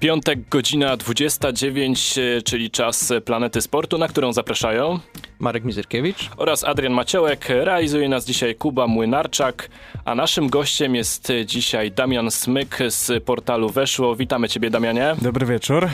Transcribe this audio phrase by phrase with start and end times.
[0.00, 4.98] Piątek, godzina 29, e, czyli czas Planety Sportu, na którą zapraszają
[5.38, 7.48] Marek Mizerkiewicz oraz Adrian Maciołek.
[7.48, 9.68] Realizuje nas dzisiaj Kuba Młynarczak,
[10.04, 14.16] a naszym gościem jest dzisiaj Damian Smyk z portalu Weszło.
[14.16, 15.16] Witamy Ciebie, Damianie.
[15.22, 15.88] Dobry wieczór.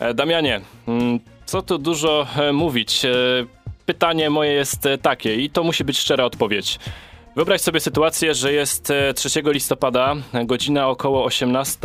[0.00, 3.02] E, Damianie, mm, co tu dużo e, mówić?
[3.86, 6.78] Pytanie moje jest takie i to musi być szczera odpowiedź.
[7.36, 10.14] Wyobraź sobie sytuację, że jest 3 e, listopada,
[10.44, 11.78] godzina około 18,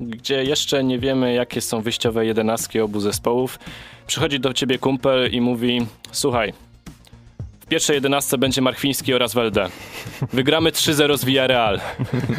[0.00, 3.58] gdzie jeszcze nie wiemy, jakie są wyjściowe jedenastki obu zespołów.
[4.06, 6.52] Przychodzi do ciebie kumpel i mówi: Słuchaj,
[7.64, 9.68] w pierwszej jedenastce będzie Marchwiński oraz Welde.
[10.32, 11.80] Wygramy 3-0 z Villarreal.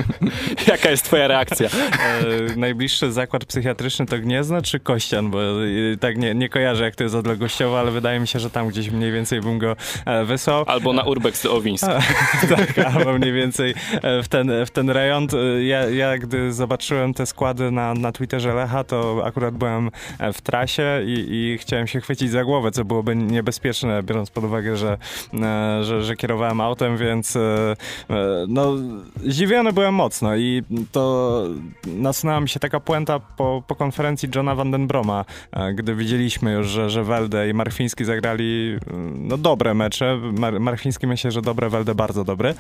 [0.68, 1.70] Jaka jest twoja reakcja?
[1.70, 5.32] E, najbliższy zakład psychiatryczny to Gniezno czy Kościan?
[5.32, 8.50] Bo e, tak nie, nie kojarzę, jak to jest odległościowo, ale wydaje mi się, że
[8.50, 10.64] tam gdzieś mniej więcej bym go e, wysłał.
[10.68, 11.86] Albo na Urbex Owińsk.
[12.56, 15.28] tak, albo mniej więcej e, w ten, w ten rejon.
[15.62, 19.92] Ja, ja gdy zobaczyłem te składy na, na Twitterze Lecha, to akurat byłem
[20.34, 24.78] w trasie i, i chciałem się chwycić za głowę, co byłoby niebezpieczne, biorąc pod uwagę,
[24.78, 24.98] że E,
[25.82, 27.40] że, że kierowałem autem, więc e,
[28.10, 28.16] e,
[28.48, 28.74] no
[29.26, 31.44] zdziwiony byłem mocno i to
[31.88, 35.26] nasunęła mi się taka puenta po, po konferencji Johna Vandenbroma,
[35.76, 38.78] gdy widzieliśmy już, że, że Welde i Marfiński zagrali
[39.16, 40.20] no dobre mecze.
[40.40, 42.54] Mar Marfiński myślę, że dobre, Welde bardzo dobry.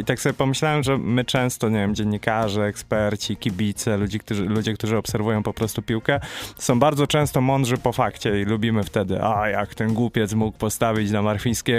[0.00, 4.74] I tak sobie pomyślałem, że my często, nie wiem, dziennikarze, eksperci, kibice, ludzie, którzy, ludzie,
[4.74, 6.20] którzy obserwują po prostu piłkę,
[6.58, 11.10] są bardzo często mądrzy po fakcie i lubimy wtedy, a jak ten głupiec mógł postawić
[11.10, 11.75] na Marfińskiego,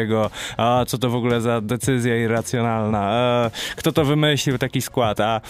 [0.57, 3.11] a co to w ogóle za decyzja irracjonalna,
[3.45, 5.41] e, kto to wymyślił taki skład, a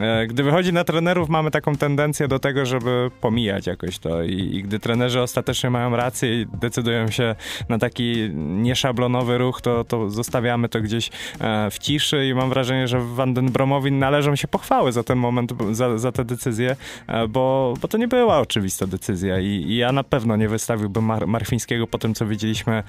[0.00, 4.22] e, gdy wychodzi na trenerów, mamy taką tendencję do tego, żeby pomijać jakoś to.
[4.22, 7.34] I, i gdy trenerzy ostatecznie mają rację i decydują się
[7.68, 12.26] na taki nieszablonowy ruch, to, to zostawiamy to gdzieś e, w ciszy.
[12.26, 16.76] I mam wrażenie, że Vandenbromowi należą się pochwały za ten moment, za, za tę decyzję,
[17.06, 19.40] e, bo, bo to nie była oczywista decyzja.
[19.40, 22.82] I, i ja na pewno nie wystawiłbym Mar Marfińskiego po tym, co widzieliśmy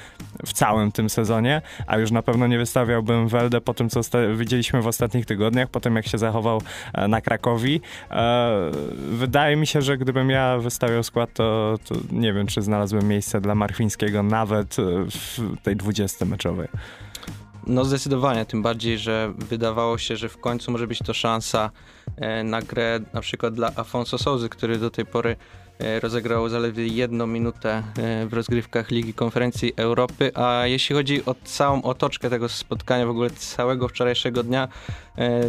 [0.45, 4.01] w całym tym sezonie sezonie, a już na pewno nie wystawiałbym Welde po tym, co
[4.35, 6.61] widzieliśmy w ostatnich tygodniach, po tym jak się zachował
[6.93, 7.81] e, na Krakowi.
[8.11, 8.71] E,
[9.11, 13.41] wydaje mi się, że gdybym ja wystawiał skład, to, to nie wiem, czy znalazłbym miejsce
[13.41, 14.75] dla Marfińskiego nawet
[15.09, 16.67] w tej 20 meczowej.
[17.67, 21.71] No zdecydowanie, tym bardziej, że wydawało się, że w końcu może być to szansa
[22.15, 25.35] e, na grę na przykład dla Afonso Souzy, który do tej pory
[25.81, 31.35] E, rozegrał zaledwie jedną minutę e, w rozgrywkach Ligi Konferencji Europy, a jeśli chodzi o
[31.43, 34.67] całą otoczkę tego spotkania, w ogóle całego wczorajszego dnia,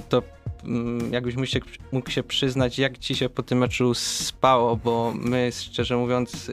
[0.08, 0.22] to
[0.64, 1.60] mm, jakbyś mógł się,
[1.92, 6.52] mógł się przyznać, jak ci się po tym meczu spało, bo my szczerze mówiąc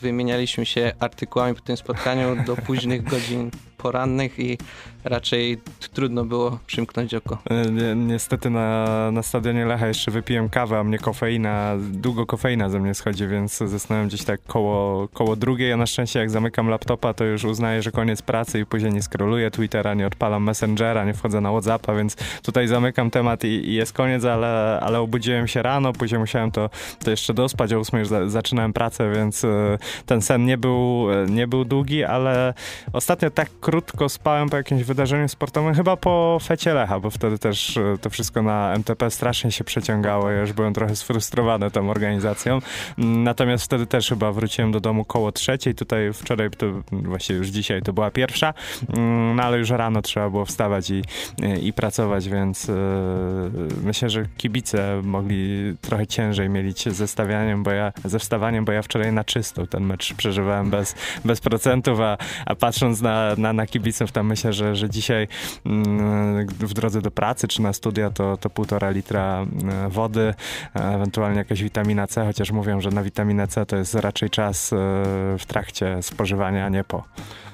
[0.00, 3.50] wymienialiśmy się artykułami po tym spotkaniu do późnych godzin
[3.84, 4.58] porannych i
[5.04, 5.58] raczej
[5.92, 7.38] trudno było przymknąć oko.
[7.50, 12.80] E, niestety na, na stadionie Lecha jeszcze wypiłem kawę, a mnie kofeina, długo kofeina ze
[12.80, 17.14] mnie schodzi, więc zasnąłem gdzieś tak koło, koło drugiej, a na szczęście jak zamykam laptopa,
[17.14, 21.14] to już uznaję, że koniec pracy i później nie scrolluję Twittera, nie odpalam Messengera, nie
[21.14, 25.62] wchodzę na Whatsappa, więc tutaj zamykam temat i, i jest koniec, ale, ale obudziłem się
[25.62, 26.70] rano, później musiałem to,
[27.04, 31.06] to jeszcze dospać, o 8 już za, zaczynałem pracę, więc e, ten sen nie był,
[31.12, 32.54] e, nie był długi, ale
[32.92, 33.73] ostatnio tak krótko
[34.08, 38.42] spałem po jakimś wydarzeniu sportowym, chyba po fecie Lecha, bo wtedy też e, to wszystko
[38.42, 40.30] na MTP strasznie się przeciągało.
[40.30, 42.58] Ja już byłem trochę sfrustrowany tą organizacją.
[42.98, 45.74] Mm, natomiast wtedy też chyba wróciłem do domu koło trzeciej.
[45.74, 48.54] Tutaj wczoraj, to właściwie już dzisiaj to była pierwsza,
[48.96, 51.02] mm, no ale już rano trzeba było wstawać i,
[51.62, 52.74] i pracować, więc yy,
[53.82, 58.82] myślę, że kibice mogli trochę ciężej mieć ze stawianiem, bo ja, ze wstawaniem, bo ja
[58.82, 63.66] wczoraj na czysto ten mecz przeżywałem bez, bez procentów, a, a patrząc na, na, na
[63.66, 65.28] kibiców, tam myślę, że, że dzisiaj
[65.66, 70.34] mm, w drodze do pracy czy na studia to, to półtora litra mm, wody,
[70.74, 74.76] ewentualnie jakaś witamina C, chociaż mówią, że na witaminę C to jest raczej czas e,
[75.38, 77.04] w trakcie spożywania, a nie po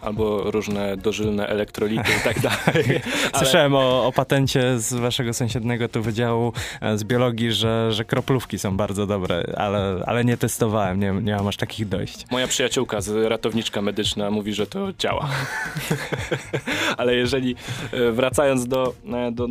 [0.03, 3.01] albo różne dożylne elektrolity i tak dalej.
[3.37, 8.59] Słyszałem o, o, patencie z waszego sąsiedniego tu wydziału e, z biologii, że, że kroplówki
[8.59, 12.27] są bardzo dobre, ale, ale nie testowałem, nie, nie mam aż takich dojść.
[12.31, 15.29] Moja przyjaciółka, z ratowniczka medyczna mówi, że to działa.
[16.99, 17.55] ale jeżeli
[17.93, 19.49] e, wracając do, e, do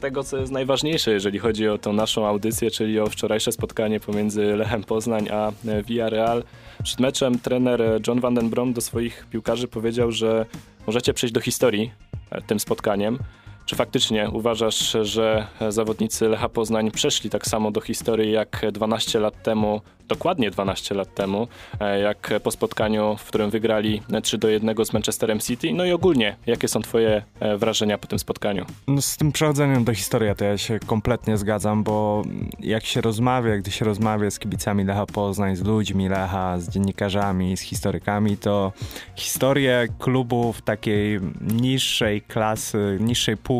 [0.00, 4.56] tego, co jest najważniejsze, jeżeli chodzi o tą naszą audycję, czyli o wczorajsze spotkanie pomiędzy
[4.56, 5.52] Lechem Poznań a
[5.86, 6.44] Villarreal.
[6.82, 10.46] Przed meczem trener John Van Den Brom do swoich piłkarzy powiedział, że
[10.86, 11.90] możecie przejść do historii
[12.30, 13.18] e, tym spotkaniem.
[13.66, 19.42] Czy faktycznie uważasz, że zawodnicy Lecha Poznań przeszli tak samo do historii jak 12 lat
[19.42, 21.48] temu dokładnie 12 lat temu,
[21.80, 25.72] e, jak po spotkaniu, w którym wygrali 3 do 1 z Manchesterem City.
[25.72, 28.66] No i ogólnie, jakie są twoje e, wrażenia po tym spotkaniu?
[28.88, 32.22] No z tym przechodzeniem do historii to ja się kompletnie zgadzam, bo
[32.60, 37.56] jak się rozmawia, gdy się rozmawia z kibicami Lecha Poznań, z ludźmi Lecha, z dziennikarzami,
[37.56, 38.72] z historykami, to
[39.14, 43.53] historię klubów takiej niższej klasy, niższej półki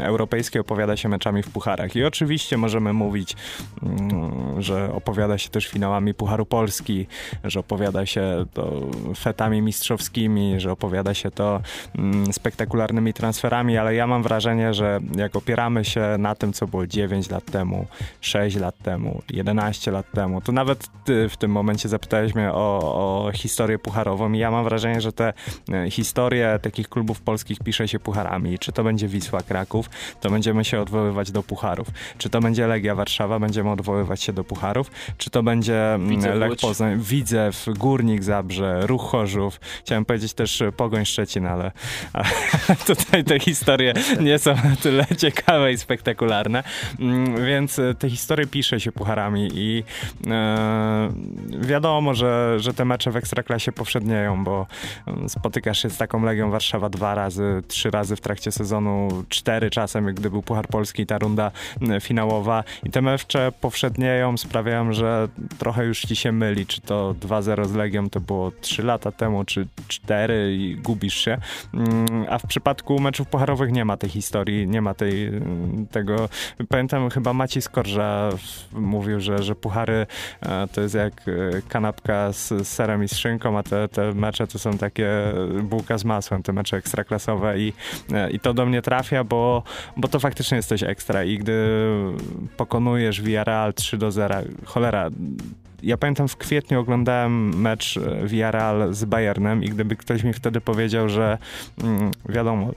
[0.00, 1.96] europejskiej opowiada się meczami w pucharach.
[1.96, 3.36] I oczywiście możemy mówić,
[3.82, 7.06] mm, że opowiada się też finałami Pucharu Polski,
[7.44, 8.80] że opowiada się to
[9.16, 11.60] fetami mistrzowskimi, że opowiada się to
[11.98, 16.86] mm, spektakularnymi transferami, ale ja mam wrażenie, że jak opieramy się na tym, co było
[16.86, 17.86] 9 lat temu,
[18.20, 23.26] 6 lat temu, 11 lat temu, to nawet ty w tym momencie zapytałeś mnie o,
[23.26, 25.32] o historię pucharową i ja mam wrażenie, że te
[25.72, 28.58] e, historie takich klubów polskich pisze się pucharami.
[28.58, 29.90] Czy to będzie Wisła Kraków,
[30.20, 31.88] to będziemy się odwoływać do pucharów.
[32.18, 34.90] Czy to będzie Legia Warszawa, będziemy odwoływać się do pucharów.
[35.18, 36.56] Czy to będzie mm, Widzew Lech.
[36.60, 39.60] Poznań, Widzew, Górnik Zabrze, Ruch Chorzów.
[39.80, 41.72] Chciałem powiedzieć też Pogoń Szczecin, ale
[42.12, 42.26] ale
[42.86, 46.62] tutaj te historie nie są na tyle ciekawe i spektakularne.
[47.00, 49.84] Mm, Więc te historie pisze się pucharami i
[50.26, 51.12] e,
[51.58, 54.66] wiadomo, że, że te mecze w Ekstraklasie powszednieją, bo
[55.06, 59.70] mm, spotykasz się z taką Legią Warszawa dwa razy, trzy razy w trakcie sezonu, cztery
[59.70, 61.50] czasem, gdy był Puchar Polski i ta runda
[62.00, 65.28] finałowa i te mecze powszednieją, sprawiają, że
[65.58, 69.44] trochę już ci się myli, czy to 2-0 z Legią to było 3 lata temu,
[69.44, 71.38] czy 4 i gubisz się.
[71.74, 76.28] Mm, A w przypadku meczów pucharowych nie ma tej historii, nie ma tej, mm, tego.
[76.68, 78.30] Pamiętam chyba Maciej Skorża
[78.72, 80.06] mówił, że, że puchary
[80.40, 81.32] e, to jest jak e,
[81.68, 85.10] kanapka z, serem i z szynką, a te, te mecze to są takie
[85.62, 87.72] bułka z masłem, te mecze ekstraklasowe i,
[88.12, 88.93] e, i to do mnie trafia,
[89.24, 89.62] bo,
[89.96, 91.52] bo to faktycznie jest coś ekstra i gdy
[92.56, 95.10] pokonujesz Villarreal 3 do 0, cholera,
[95.82, 100.60] ja pamiętam w kwietniu oglądałem mecz e, Villarreal z Bayernem i gdyby ktoś mi wtedy
[100.60, 101.38] powiedział, że
[101.82, 102.72] mm, wiadomo,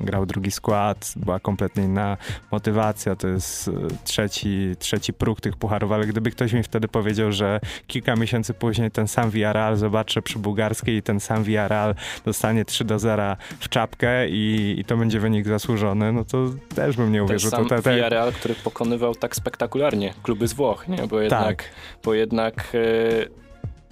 [0.00, 2.16] grał drugi skład, była kompletnie inna
[2.50, 3.72] motywacja, to jest e,
[4.04, 8.90] trzeci, trzeci próg tych pucharów, ale gdyby ktoś mi wtedy powiedział, że kilka miesięcy później
[8.90, 11.94] ten sam Villarreal zobaczę przy bułgarskiej i ten sam Villarreal
[12.24, 16.96] dostanie 3 do 0 w czapkę i, i to będzie wynik zasłużony, no to też
[16.96, 17.50] bym nie Ten uwierzył.
[17.50, 21.06] sam to, te, te, Villarreal, który pokonywał tak spektakularnie kluby z Włoch, nie?
[21.06, 21.64] Bo jednak, tak.
[22.04, 23.40] bo jednak e,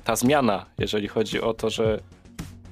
[0.04, 2.00] ta zmiana, jeżeli chodzi o to, że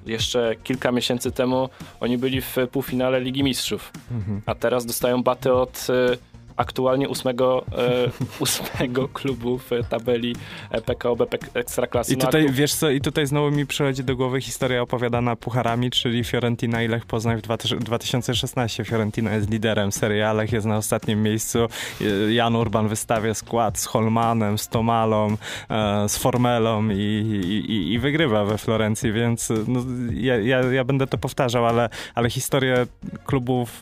[0.07, 1.69] jeszcze kilka miesięcy temu
[2.01, 4.43] oni byli w półfinale Ligi Mistrzów, Mhm.
[4.47, 6.17] a teraz dostają baty od e,
[6.57, 10.37] aktualnie ósmego, e, ósmego klubu w tabeli
[10.71, 12.15] e, PKO BP Ekstraklasy.
[12.15, 15.91] I No, tutaj, wiesz co, i tutaj znowu mi przychodzi do głowy historia opowiadana pucharami,
[15.91, 18.85] czyli Fiorentina i Lech Poznań w dwa- 2016.
[18.85, 21.59] Fiorentina jest liderem serii A, Lech jest na ostatnim miejscu.
[22.01, 25.37] Y, Jan Urban wystawia skład z Holmanem, z Tomalą,
[25.71, 29.81] e, z Formelą i, i, i- wygrywa we Florencji, więc no,
[30.13, 32.87] ja, ja, ja będę to powtarzał, ale, ale historię
[33.27, 33.81] klubów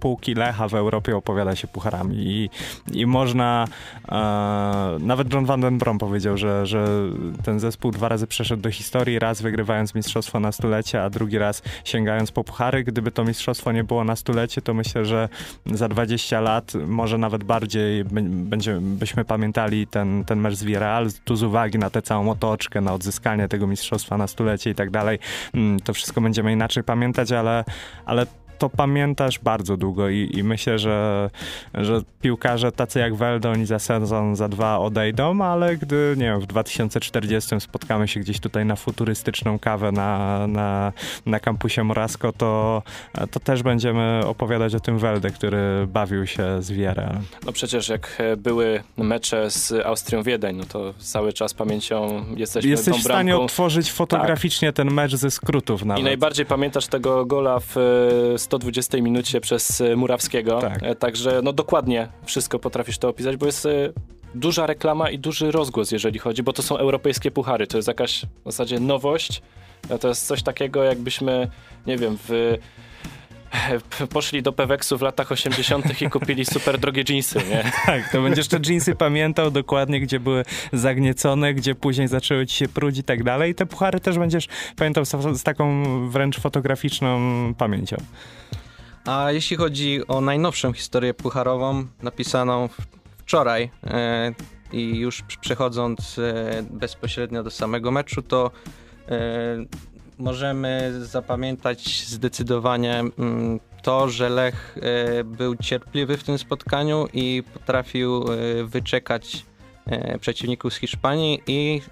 [0.00, 2.50] półki Lecha w Europie opowiada się pucharami i,
[2.92, 3.64] i można
[4.08, 4.16] e,
[5.00, 6.86] nawet John Van Den Brom powiedział, że, że
[7.44, 11.62] ten zespół dwa razy przeszedł do historii, raz wygrywając mistrzostwo na stulecie, a drugi raz
[11.84, 12.84] sięgając po puchary.
[12.84, 15.28] Gdyby to mistrzostwo nie było na stulecie, to myślę, że
[15.66, 21.36] za 20 lat, może nawet bardziej, będzie, byśmy pamiętali ten, ten mecz z Villarreal, tu
[21.36, 25.18] z uwagi na tę całą otoczkę, na odzyskanie tego mistrzostwa na stulecie i tak dalej.
[25.54, 27.64] Mm, To wszystko będziemy inaczej pamiętać, ale,
[28.04, 28.26] ale
[28.62, 31.30] to pamiętasz bardzo długo i, i myślę, że,
[31.74, 36.40] że piłkarze tacy jak Weldo, oni za sezon, za dwa odejdą, ale gdy, nie wiem,
[36.40, 40.92] w 2040 spotkamy się gdzieś tutaj na futurystyczną kawę na, na,
[41.26, 42.82] na kampusie Morasko, to,
[43.30, 46.72] to też będziemy opowiadać o tym Welde, który bawił się z.
[47.46, 52.96] No przecież jak były mecze z Austrią Wiedeń, no to cały czas pamięcią jesteśmy Jesteś
[52.96, 53.44] w stanie bramką.
[53.44, 56.00] odtworzyć fotograficznie ten mecz ze skrótów nawet.
[56.00, 60.60] I najbardziej pamiętasz tego gola w e, 120 minucie przez e, Murawskiego.
[60.60, 60.82] Tak.
[60.82, 63.70] E, Także no dokładnie wszystko potrafisz to opisać, bo jest e,
[64.34, 67.66] duża reklama i duży rozgłos, jeżeli chodzi, bo to są europejskie puchary.
[67.66, 69.42] To jest jakaś w zasadzie nowość.
[69.90, 71.48] No To jest coś takiego, jakbyśmy,
[71.86, 72.58] nie wiem, w
[74.12, 76.02] poszli do Peweksu w latach 80.
[76.02, 77.72] i kupili super drogie jeansy, nie?
[77.86, 82.68] Tak, to będziesz te jeansy pamiętał dokładnie, gdzie były zagniecone, gdzie później zaczęły ci się
[82.68, 83.52] pruć i tak dalej.
[83.52, 87.20] I te puchary też będziesz pamiętał z, z taką wręcz fotograficzną
[87.54, 87.96] pamięcią.
[89.04, 92.68] A jeśli chodzi o najnowszą historię pucharową, napisaną
[93.18, 94.32] wczoraj e,
[94.72, 98.50] i już pr- przechodząc e, bezpośrednio do samego meczu, to
[99.08, 99.18] e,
[100.18, 108.24] możemy zapamiętać zdecydowanie mm, to, że Lech e, był cierpliwy w tym spotkaniu i potrafił
[108.32, 109.44] e, wyczekać
[109.86, 111.82] e, przeciwników z Hiszpanii i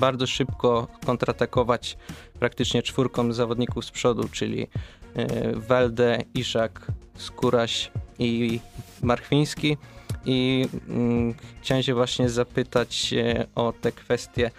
[0.00, 1.96] bardzo szybko kontratakować
[2.38, 4.66] praktycznie czwórką zawodników z przodu, czyli
[5.54, 8.60] Welde, Iszak, Skóraś i
[9.02, 9.76] Marchwiński.
[10.26, 13.14] I mm, chciałem się właśnie zapytać
[13.54, 14.50] o te kwestie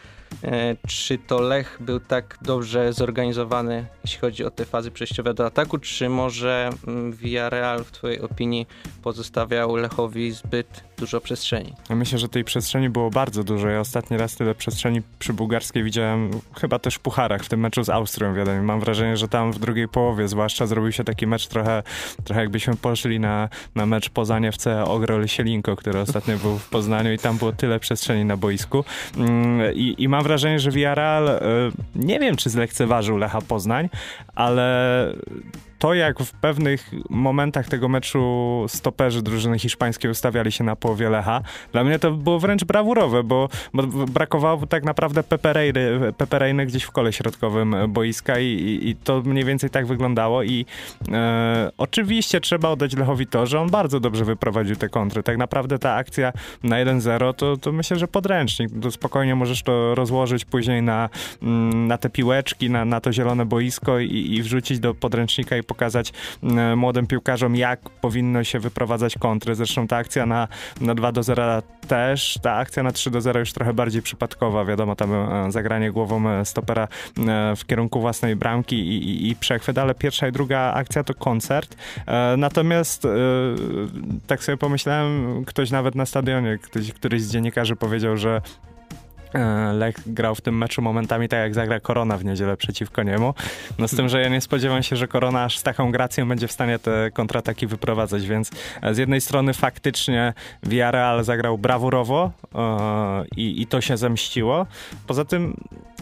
[0.87, 5.77] czy to Lech był tak dobrze zorganizowany, jeśli chodzi o te fazy przejściowe do ataku,
[5.77, 8.67] czy może mm, Villarreal w twojej opinii
[9.03, 11.73] pozostawiał Lechowi zbyt dużo przestrzeni?
[11.89, 13.69] myślę, że tej przestrzeni było bardzo dużo.
[13.69, 17.83] Ja ostatni raz tyle przestrzeni przy bułgarskiej widziałem chyba też w pucharach, w tym meczu
[17.83, 18.63] z Austrią wiadomo.
[18.63, 21.83] Mam wrażenie, że tam w drugiej połowie zwłaszcza zrobił się taki mecz trochę,
[22.23, 27.13] trochę jakbyśmy poszli na, na mecz Poznanie FC Ogrol Sielinko, który ostatnio był w Poznaniu
[27.13, 28.83] i tam było tyle przestrzeni na boisku.
[29.17, 31.41] Mm, I, i mam wrażenie, że Villarreal, e,
[31.95, 33.89] nie wiem czy zlekceważył Lecha Poznań,
[34.35, 35.15] ale
[35.79, 41.41] to, jak w pewnych momentach tego meczu stoperzy drużyny hiszpańskiej ustawiali się na połowie Lecha,
[41.71, 45.23] dla mnie to było wręcz brawurowe, bo, bo brakowało tak naprawdę
[46.17, 50.65] Peperejny gdzieś w kole środkowym boiska i, i, i, to mniej więcej tak wyglądało i
[51.11, 55.23] e, oczywiście trzeba oddać Lechowi to, że on bardzo dobrze wyprowadził te kontry.
[55.23, 58.69] Tak naprawdę ta akcja na 1-0 to, to myślę, że podręcznik.
[58.81, 61.09] To spokojnie możesz to rozłożyć później na,
[61.41, 65.63] mm, na te piłeczki, na, na to zielone boisko i, i wrzucić do podręcznika i
[65.65, 69.55] pokazać mm, młodym piłkarzom, jak powinno się wyprowadzać kontry.
[69.55, 70.47] Zresztą ta akcja na,
[70.81, 74.65] na 2 do 0 też, ta akcja na 3 do 0 już trochę bardziej przypadkowa.
[74.65, 79.35] Wiadomo, tam e, zagranie głową e, stopera e, w kierunku własnej bramki i, i, i
[79.35, 81.75] przechwyt, ale pierwsza i druga akcja to koncert.
[82.37, 83.07] Natomiast
[84.27, 88.41] tak sobie pomyślałem, ktoś nawet na stadionie, ktoś, któryś z dziennikarzy powiedział, że
[88.74, 88.74] E,
[89.73, 93.33] Lech grał w tym meczu momentami tak jak zagra Korona w niedzielę przeciwko niemu.
[93.79, 96.47] No z tym, że ja nie spodziewam się, że Korona aż z taką gracją będzie
[96.47, 98.51] w stanie te kontrataki wyprowadzać, więc
[98.81, 102.31] e, z jednej strony faktycznie Villarreal zagrał brawurowo
[103.37, 104.65] yy, i to się zemściło.
[105.07, 105.53] Poza tym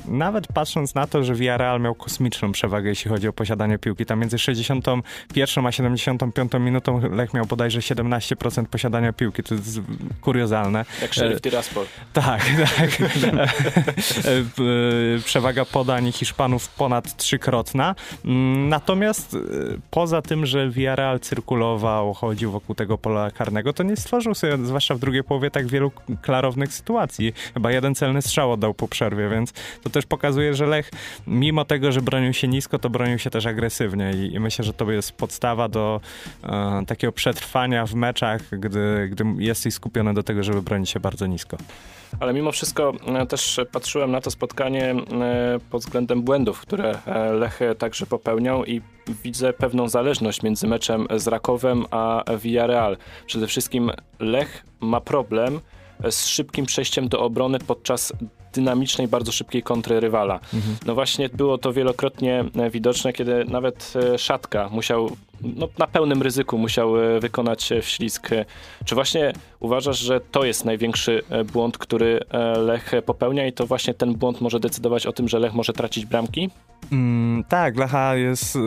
[0.06, 4.20] nawet patrząc na to, że Villarreal miał kosmiczną przewagę, jeśli chodzi o posiadanie piłki, tam
[4.20, 9.80] między 61 a 75 minutą Lech miał bodajże 17% posiadania piłki, to jest
[10.22, 10.86] kuriozalne.
[11.02, 11.86] Jak Sheriff Tiraspol.
[12.13, 12.46] Tak,
[12.78, 12.90] tak.
[15.25, 17.96] Przewaga podań Hiszpanów ponad trzykrotna.
[18.25, 19.38] Mm, natomiast e,
[19.92, 24.96] poza tym, że Villarreal cyrkulował, chodził wokół tego pola karnego, to nie stworzył sobie, zwłaszcza
[24.96, 27.34] w drugiej połowie, tak wielu klarownych sytuacji.
[27.53, 29.53] Chyba jeden celny strzał oddał po przerwie, więc
[29.84, 30.92] to też pokazuje, że Lech,
[31.27, 34.74] mimo tego, że bronił się nisko, to bronił się też agresywnie i, i myślę, że
[34.74, 36.01] to jest podstawa do
[36.44, 41.27] e, takiego przetrwania w meczach, gdy, gdy jesteś skupiony do tego, żeby bronić się bardzo
[41.27, 41.58] nisko.
[42.20, 44.96] Ale mimo wszystko e, też patrzyłem na to spotkanie e,
[45.70, 48.82] pod względem błędów, które e, Lech także popełniał i
[49.24, 52.98] widzę pewną zależność między meczem z Rakowem a Villarreal.
[53.25, 55.60] Przede wszystkim Lech ma problem
[56.10, 58.13] z szybkim przejściem do obrony podczas
[58.53, 60.39] dynamicznej, bardzo szybkiej kontry rywala.
[60.53, 60.75] Mhm.
[60.86, 65.10] No właśnie było to wielokrotnie e, widoczne, kiedy nawet e, Szatka musiał
[65.41, 68.29] no, na pełnym ryzyku musiał e, wykonać wślizg.
[68.86, 72.19] Czy właśnie uważasz, że to jest największy błąd, który
[72.57, 76.05] Lech popełnia i to właśnie ten błąd może decydować o tym, że Lech może tracić
[76.05, 76.50] bramki?
[76.91, 78.55] Mm, tak, Lecha jest...
[78.55, 78.60] Y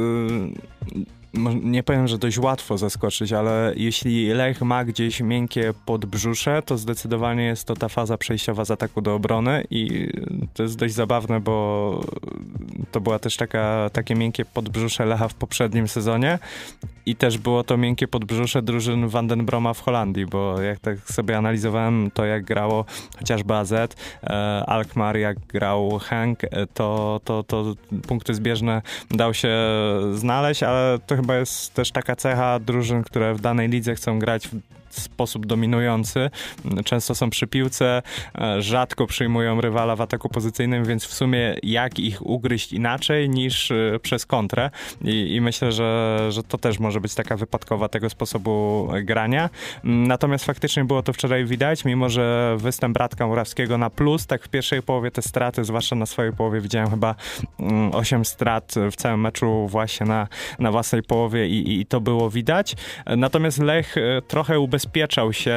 [1.62, 7.44] nie powiem, że dość łatwo zaskoczyć, ale jeśli Lech ma gdzieś miękkie podbrzusze, to zdecydowanie
[7.44, 10.08] jest to ta faza przejściowa z ataku do obrony i
[10.54, 12.00] to jest dość zabawne, bo
[12.92, 16.38] to była też taka, takie miękkie podbrzusze Lecha w poprzednim sezonie
[17.06, 22.10] i też było to miękkie podbrzusze drużyn Vandenbroma w Holandii, bo jak tak sobie analizowałem
[22.14, 22.84] to, jak grało
[23.18, 23.86] chociażby AZ, e,
[24.66, 27.74] Alkmaar, jak grał Henk, e, to, to, to
[28.08, 29.50] punkty zbieżne dał się
[30.12, 34.48] znaleźć, ale to chyba jest też taka cecha drużyn, które w danej lidze chcą grać
[35.00, 36.30] sposób dominujący.
[36.84, 38.02] Często są przy piłce,
[38.38, 43.70] e, rzadko przyjmują rywala w ataku pozycyjnym, więc w sumie jak ich ugryźć inaczej niż
[43.70, 44.70] e, przez kontrę.
[45.04, 49.50] I, i myślę, że, że to też może być taka wypadkowa tego sposobu grania.
[49.84, 54.48] Natomiast faktycznie było to wczoraj widać, mimo że występ Bratka Murawskiego na plus, tak w
[54.48, 57.14] pierwszej połowie te straty, zwłaszcza na swojej połowie, widziałem chyba
[57.92, 62.30] 8 mm, strat w całym meczu właśnie na, na własnej połowie i, i to było
[62.30, 62.76] widać.
[63.16, 65.56] Natomiast Lech e, trochę ubezpieczył zabezpieczał się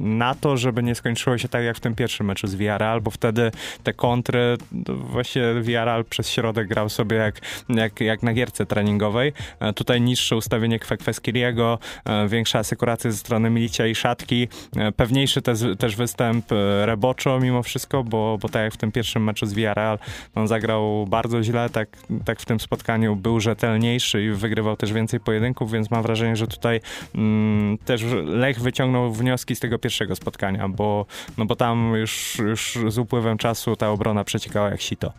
[0.00, 3.10] na to, żeby nie skończyło się tak jak w tym pierwszym meczu z Villarreal, bo
[3.10, 3.50] wtedy
[3.82, 4.56] te kontry,
[4.88, 9.32] właśnie Villarreal przez środek grał sobie jak, jak, jak na gierce treningowej.
[9.60, 15.42] E, tutaj niższe ustawienie Kwekweskiriego, e, większa asekuracja ze strony Milicia i Szatki, e, pewniejszy
[15.42, 16.44] też, też występ
[16.84, 19.98] Reboczo mimo wszystko, bo, bo tak jak w tym pierwszym meczu z Villarreal,
[20.34, 21.88] on zagrał bardzo źle, tak,
[22.24, 26.46] tak w tym spotkaniu był rzetelniejszy i wygrywał też więcej pojedynków, więc mam wrażenie, że
[26.46, 26.80] tutaj
[27.14, 31.06] mm, też Lech wyciągnął wnioski z tego pierwszego spotkania, bo,
[31.38, 35.12] no bo tam już, już z upływem czasu ta obrona przeciekała jak sito.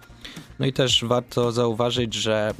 [0.59, 2.53] No i też warto zauważyć, że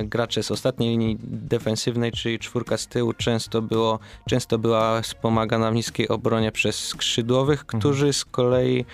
[0.00, 3.98] y, gracze z ostatniej linii defensywnej, czyli czwórka z tyłu, często, było,
[4.28, 7.80] często była wspomagana w niskiej obronie przez skrzydłowych, Mhm.
[7.80, 8.84] którzy z kolei y,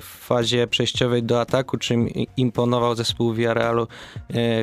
[0.00, 3.86] w fazie przejściowej do ataku, czym imponował zespół Villarrealu y,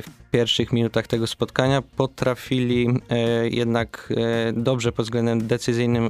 [0.02, 2.88] w pierwszych minutach tego spotkania, potrafili
[3.52, 4.14] jednak
[4.54, 6.10] dobrze pod względem decyzyjnym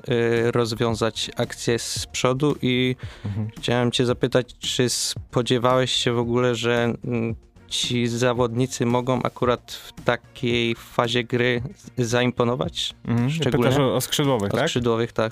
[0.52, 3.48] rozwiązać akcję z przodu i Mhm.
[3.58, 7.36] Chciałem cię zapytać, czy spodziewałeś się w ogóle, że mm,
[7.68, 11.62] ci zawodnicy mogą akurat w takiej fazie gry
[11.98, 12.94] zaimponować?
[13.08, 13.30] Mhm.
[13.30, 14.70] Szczególnie- Pytasz o, o skrzydłowych, Od tak?
[14.70, 15.32] skrzydłowych, tak.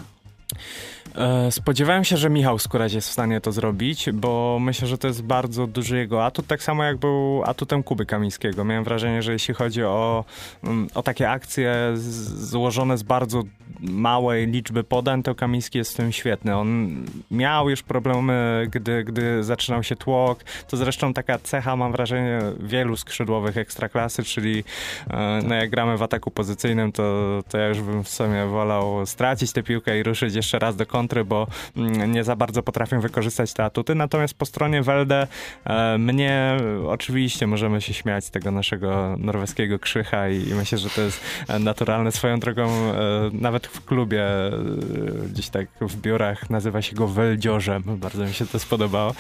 [1.16, 5.08] E, Spodziewałem się, że Michał Skórać jest w stanie to zrobić, bo myślę, że to
[5.08, 8.64] jest bardzo duży jego atut, tak samo jak był atutem Kuby Kamińskiego.
[8.64, 10.26] Miałem wrażenie, że jeśli chodzi o,
[10.64, 13.44] mm, o takie akcje złożone z bardzo
[13.80, 16.56] małej liczby podań, to Kamiński jest w tym świetny.
[16.56, 16.96] On
[17.32, 20.44] miał już problemy, gdy, gdy zaczynał się tłok.
[20.68, 24.64] To zresztą taka cecha, mam wrażenie, wielu skrzydłowych ekstraklasy, czyli
[25.10, 27.04] e, no jak gramy w ataku pozycyjnym, to,
[27.50, 30.86] to ja już bym w sumie wolał stracić tę piłkę i ruszyć jeszcze raz do
[31.04, 33.96] kontry, bo mm, nie za bardzo potrafią wykorzystać te atuty.
[33.96, 35.28] Natomiast po stronie Welde
[35.66, 36.58] e, mnie
[36.88, 41.22] oczywiście możemy się śmiać z tego naszego norweskiego krzycha i, i myślę, że to jest
[41.60, 42.68] naturalne swoją drogą.
[42.68, 44.52] E, nawet w klubie e,
[45.32, 47.84] gdzieś tak w biurach nazywa się go Weldziorzem.
[47.86, 49.14] Bardzo mi się to spodobało.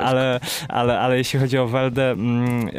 [0.00, 2.70] Ale, ale, ale jeśli chodzi o Weldę, mm,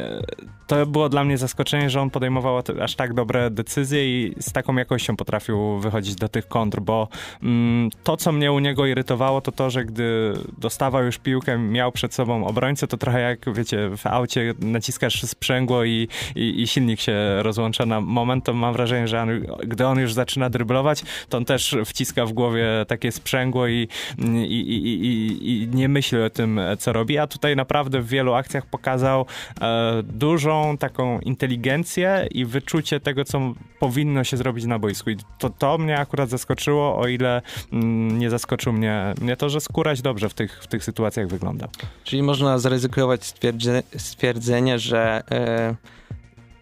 [0.71, 4.75] to było dla mnie zaskoczenie, że on podejmował aż tak dobre decyzje i z taką
[4.75, 7.07] jakością potrafił wychodzić do tych kontr, bo
[7.43, 11.91] mm, to, co mnie u niego irytowało, to to, że gdy dostawał już piłkę, miał
[11.91, 16.99] przed sobą obrońcę, to trochę jak, wiecie, w aucie naciskasz sprzęgło i, i, i silnik
[16.99, 19.29] się rozłącza na moment, to mam wrażenie, że on,
[19.63, 23.87] gdy on już zaczyna dryblować, to on też wciska w głowie takie sprzęgło i,
[24.17, 28.33] i, i, i, i nie myśli o tym, co robi, a tutaj naprawdę w wielu
[28.33, 29.25] akcjach pokazał
[29.61, 35.09] e, dużą taką inteligencję i wyczucie tego, co powinno się zrobić na boisku.
[35.09, 37.41] I to, to mnie akurat zaskoczyło, o ile
[37.73, 41.67] mm, nie zaskoczył mnie, mnie to, że skórać dobrze w tych, w tych sytuacjach wygląda.
[42.03, 45.75] Czyli można zaryzykować stwierdze, stwierdzenie, że e,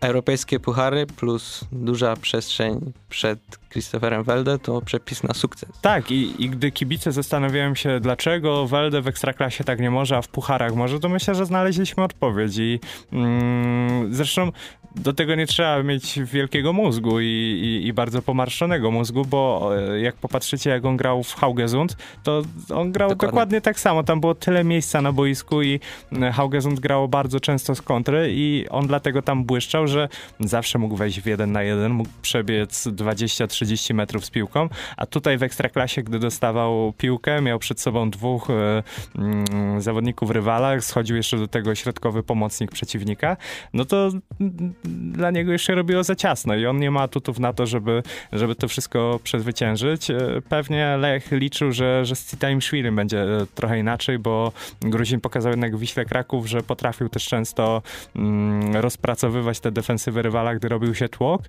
[0.02, 5.70] europejskie puchary plus duża przestrzeń przed Christopherem Welde to przepis na sukces.
[5.82, 10.22] Tak, i, i gdy kibice zastanawiają się, dlaczego Welde w Ekstraklasie tak nie może, a
[10.22, 12.58] w pucharach może, to myślę, że znaleźliśmy odpowiedź.
[12.58, 12.80] I
[13.14, 14.52] mm, zresztą
[14.96, 20.00] do tego nie trzeba mieć wielkiego mózgu i, i, i bardzo pomarszczonego mózgu, bo e,
[20.00, 22.42] jak popatrzycie, jak on grał w Haugesund, to
[22.76, 23.32] on grał Dokładnie.
[23.32, 24.04] dokładnie, tak samo.
[24.04, 25.80] Tam było tyle miejsca na boisku i
[26.12, 30.96] mm, Haugesund grało bardzo często z kontry i on dlatego tam błyszczał, że zawsze mógł
[30.96, 36.04] wejść w jeden na jeden, mógł przebiec 20-30 metrów z piłką, a tutaj w Ekstraklasie,
[36.04, 38.84] gdy dostawał piłkę, miał przed sobą dwóch e,
[39.16, 43.38] mm, zawodników rywala, schodził jeszcze do tego środkowy pomocnik przeciwnika,
[43.74, 44.10] no to
[44.42, 44.74] mm,
[45.14, 48.56] dla niego się robiło za ciasno i on nie ma atutów na to, żeby, żeby
[48.56, 50.12] to wszystko przezwyciężyć.
[50.12, 50.18] E,
[50.50, 55.76] Pewnie Lech liczył, że, że z Citaimshwilem będzie e, trochę inaczej, bo Gruzin pokazał jednak
[55.76, 57.82] w Wiśle Kraków, że potrafił też często
[58.16, 61.42] mm, rozpracowywać te defensywy rywala, gdy robił się tłok,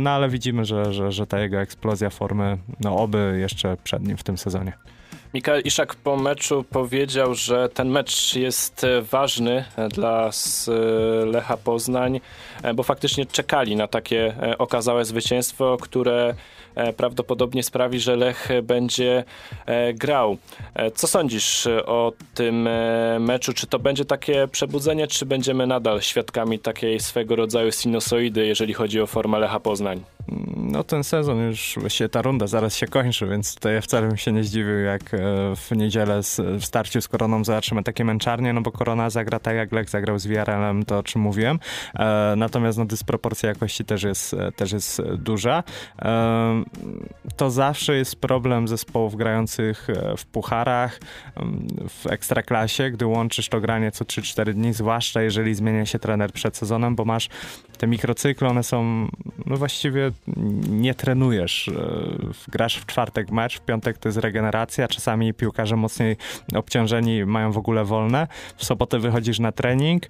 [0.00, 4.16] no ale widzimy, że, że, że ta jego eksplozja formy, no oby jeszcze przed nim
[4.16, 4.72] w tym sezonie.
[5.34, 11.56] Mikael Iszak po meczu powiedział, że ten mecz jest e, ważny e, dla e, Lecha
[11.56, 12.20] Poznań,
[12.74, 16.34] bo faktycznie czekali na takie okazałe zwycięstwo, które
[16.96, 19.24] prawdopodobnie sprawi, że Lech będzie
[19.94, 20.36] grał.
[20.94, 22.68] Co sądzisz o tym
[23.20, 23.52] meczu?
[23.52, 29.00] Czy to będzie takie przebudzenie, czy będziemy nadal świadkami takiej swego rodzaju sinusoidy, jeżeli chodzi
[29.00, 30.13] o formę Lecha Poznań?
[30.56, 34.16] No ten sezon już, właściwie ta runda zaraz się kończy, więc tutaj ja wcale bym
[34.16, 35.18] się nie zdziwił, jak e,
[35.56, 36.20] w niedzielę
[36.58, 40.18] w starciu z Koroną zobaczymy takie męczarnie, no bo Korona zagra tak jak Lech zagrał
[40.18, 41.58] z Villarrealem, to o czym mówiłem.
[41.94, 45.62] E, natomiast no dysproporcja jakości też jest, e, też jest duża.
[47.36, 51.00] To zawsze jest problem zespołów grających w pucharach,
[51.88, 56.56] w ekstraklasie, gdy łączysz to granie co 3-4 dni, zwłaszcza jeżeli zmienia się trener przed
[56.56, 57.28] sezonem, bo masz
[57.78, 59.08] te mikrocykle, one są,
[59.46, 60.10] no właściwie
[60.70, 61.68] nie trenujesz.
[61.68, 61.72] E,
[62.48, 66.16] Grasz w czwartek mecz, w piątek to jest regeneracja, czasami piłkarze mocniej
[66.54, 68.28] obciążeni mają w ogóle wolne.
[68.56, 70.02] W sobotę wychodzisz na trening,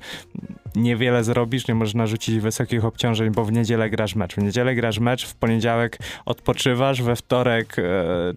[0.77, 4.35] niewiele zrobisz, nie możesz narzucić wysokich obciążeń, bo w niedzielę grasz mecz.
[4.35, 7.83] W niedzielę grasz mecz, w poniedziałek odpoczywasz, we wtorek e,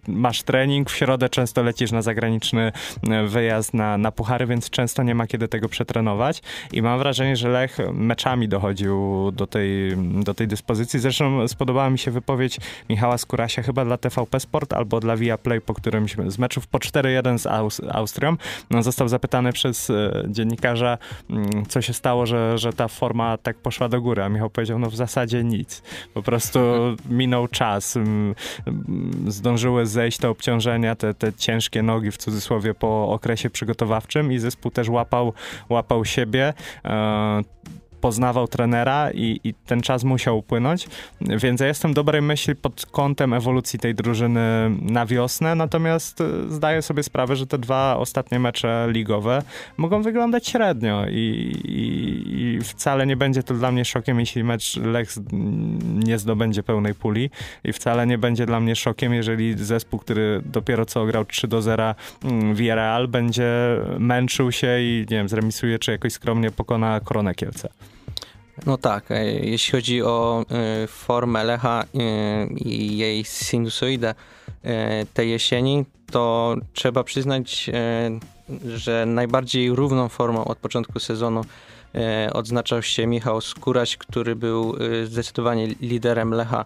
[0.08, 2.72] masz trening, w środę często lecisz na zagraniczny
[3.10, 6.42] e, wyjazd na, na puchary, więc często nie ma kiedy tego przetrenować
[6.74, 11.00] i mam wrażenie, że Lech meczami dochodził do tej, do tej dyspozycji.
[11.00, 15.74] Zresztą spodobała mi się wypowiedź Michała Skurasia chyba dla TVP Sport albo dla Viaplay po
[15.74, 18.36] którymś z meczów po 4-1 z Aus Austrią.
[18.70, 20.98] No, został zapytany przez e, dziennikarza,
[21.30, 24.80] mm, co się stało, że, że ta forma tak poszła do góry, a Michał powiedział,
[24.80, 25.82] no w zasadzie nic.
[26.14, 26.60] Po prostu
[27.10, 27.98] minął czas,
[29.28, 34.72] zdążyły zejść te obciążenia, te, te ciężkie nogi w cudzysłowie po okresie przygotowawczym i zespół
[34.72, 35.34] też łapał,
[35.70, 36.54] łapał siebie.
[36.86, 37.42] E,
[38.02, 40.88] poznawał trenera i, i, ten czas musiał upłynąć,
[41.22, 44.42] więc ja jestem dobrej myśli pod kątem ewolucji tej drużyny
[44.82, 49.42] na wiosnę, natomiast e, zdaję sobie sprawę, że te dwa ostatnie mecze ligowe
[49.78, 51.16] mogą wyglądać średnio i,
[51.66, 55.20] i, i wcale nie będzie to dla mnie szokiem, jeśli mecz Lex
[55.94, 57.30] nie zdobędzie pełnej puli
[57.64, 61.62] i wcale nie będzie dla mnie szokiem, jeżeli zespół, który dopiero co grał 3 do
[61.62, 67.36] 0 mm, Villarreal będzie męczył się i nie wiem, zremisuje czy jakoś skromnie pokona Koronę
[67.36, 67.70] Kielce.
[68.66, 74.16] No tak, e, jeśli chodzi o e, formę Lecha e, i jej sinusoidę
[75.14, 77.70] tej jesieni, to trzeba przyznać,
[78.66, 81.42] że najbardziej równą formą od początku sezonu
[82.34, 86.66] odznaczał się Michał Skóraś, który był zdecydowanie liderem Lecha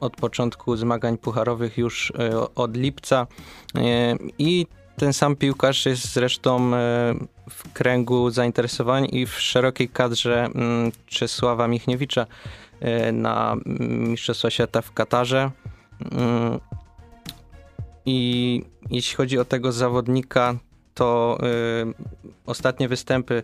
[0.00, 2.12] od początku zmagań pucharowych już
[2.54, 3.26] od lipca
[4.38, 7.14] i ten sam piłkarz jest zresztą e,
[7.50, 12.26] w kręgu zainteresowań i w szerokiej kadrze mm, Czesława Michniewicza
[12.80, 13.56] e, na
[13.88, 15.50] Mistrzostwa Świata w Katarze.
[16.12, 16.60] Mm,
[18.06, 20.54] I jeśli chodzi o tego zawodnika,
[20.94, 21.94] to y,
[22.46, 23.42] ostatnie występy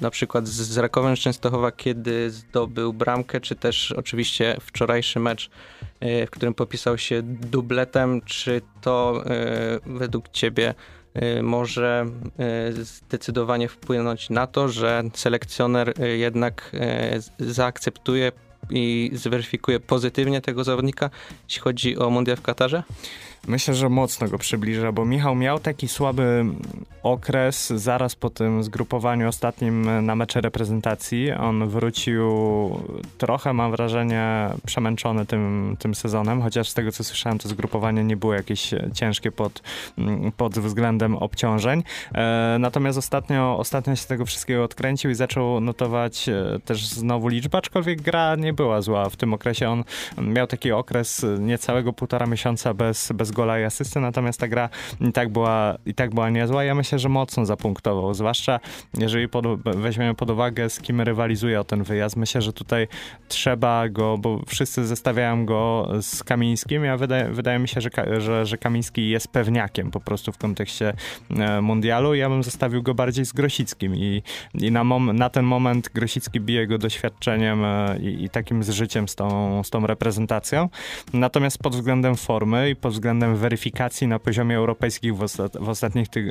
[0.00, 5.50] na przykład z Rakowem Częstochowa, kiedy zdobył bramkę, czy też oczywiście wczorajszy mecz,
[6.02, 9.24] y, w którym popisał się dubletem, czy to
[9.86, 10.74] według ciebie
[11.42, 12.06] może
[12.82, 16.72] zdecydowanie wpłynąć na to, że selekcjoner jednak
[17.38, 18.32] zaakceptuje
[18.70, 21.10] i zweryfikuje pozytywnie tego zawodnika,
[21.48, 22.82] jeśli chodzi o mundial w Katarze?
[23.46, 26.44] Myślę, że mocno go przybliża, bo Michał miał taki słaby
[27.02, 31.32] okres zaraz po tym zgrupowaniu ostatnim na mecze reprezentacji.
[31.32, 32.30] On wrócił
[33.18, 38.16] trochę, mam wrażenie, przemęczony tym, tym sezonem, chociaż z tego co słyszałem, to zgrupowanie nie
[38.16, 39.62] było jakieś ciężkie pod,
[40.36, 41.82] pod względem obciążeń.
[42.14, 47.58] E, natomiast ostatnio, ostatnio się tego wszystkiego odkręcił i zaczął notować e, też znowu liczbę,
[47.58, 49.10] aczkolwiek gra nie była zła.
[49.10, 49.84] W tym okresie on
[50.18, 54.68] miał taki okres niecałego półtora miesiąca bez, bez gola i asysty, natomiast ta gra
[55.00, 56.64] i tak była, i tak była niezła.
[56.64, 58.60] Ja myślę, że mocno zapunktował, zwłaszcza
[58.98, 62.16] jeżeli pod, weźmiemy pod uwagę, z kim rywalizuje o ten wyjazd.
[62.16, 62.88] Myślę, że tutaj
[63.28, 66.84] trzeba go, bo wszyscy zestawiają go z Kamińskim.
[66.84, 70.94] Ja wydaje, wydaje mi się, że, że, że Kamiński jest pewniakiem po prostu w kontekście
[71.30, 72.14] e, mundialu.
[72.14, 74.22] Ja bym zostawił go bardziej z Grosickim i,
[74.54, 79.08] i na, mom, na ten moment Grosicki bije go doświadczeniem e, i, i takim zżyciem
[79.08, 80.68] z tą, z tą reprezentacją.
[81.12, 85.68] Natomiast pod względem formy i pod względem względem weryfikacji na poziomie europejskich w, ostat w
[85.68, 86.30] ostatnich ty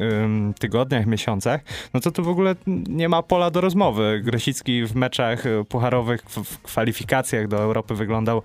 [0.59, 1.61] tygodniach, miesiącach,
[1.93, 4.21] no to tu w ogóle nie ma pola do rozmowy.
[4.23, 8.41] Grosicki w meczach e, pucharowych, w, kwalifikacjach do Europy wyglądał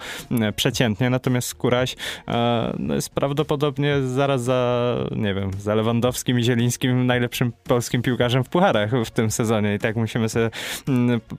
[0.57, 1.97] przeciętnie, natomiast Skóraś
[2.29, 8.45] e, no jest prawdopodobnie zaraz za, nie wiem, za Lewandowskim i Zielińskim najlepszym polskim piłkarzem
[8.45, 10.51] w pucharach w tym sezonie i tak musimy sobie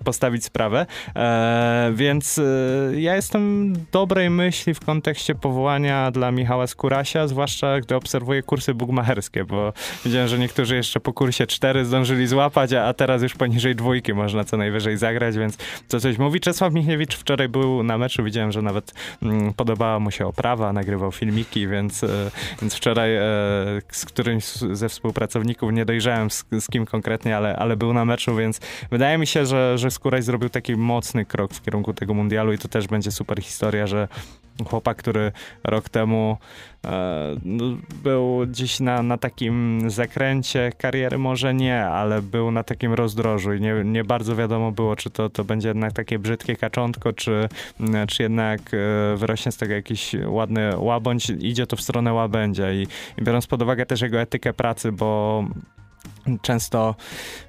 [0.04, 0.86] postawić sprawę.
[1.16, 2.42] E, więc
[2.98, 8.74] ja jestem dobrej myśli w kontekście powołania dla Michała Skóra Kurasia, zwłaszcza gdy obserwuję kursy
[8.74, 9.74] bugmacherskie, bo
[10.06, 14.44] widziałem, że niektórzy jeszcze po kursie 4 zdążyli złapać, a, teraz już poniżej dwójki można
[14.44, 15.58] co najwyżej zagrać, więc
[15.88, 16.40] to coś mówi.
[16.40, 21.12] Czesław Michniewicz wczoraj był na meczu, widziałem, że nawet mm, podobała mu się oprawa, nagrywał
[21.12, 22.08] filmiki, więc, e,
[22.62, 23.22] więc wczoraj e,
[23.92, 28.36] z którymś ze współpracowników, nie dojrzałem z, z, kim konkretnie, ale, ale był na meczu,
[28.36, 28.60] więc
[28.92, 32.58] wydaje mi się, że, że Skóraj zrobił taki mocny krok w kierunku tego mundialu i
[32.58, 34.08] to też będzie super historia, że
[34.66, 35.32] chłopak, który
[35.64, 36.38] rok temu
[36.86, 37.64] e, no,
[38.04, 43.62] był gdzieś na, na takim zakręcie kariery, może nie, ale był na takim rozdrożu i
[43.62, 47.50] nie, nie bardzo wiadomo było, czy to, to będzie jednak takie brzydkie kaczątko, czy,
[48.08, 52.88] czy jednak e, wyrośnie z tego jakiś ładny łabądź, idzie to w stronę łabędzia i,
[53.18, 55.44] i biorąc pod uwagę też jego etykę pracy, bo
[56.42, 56.96] Często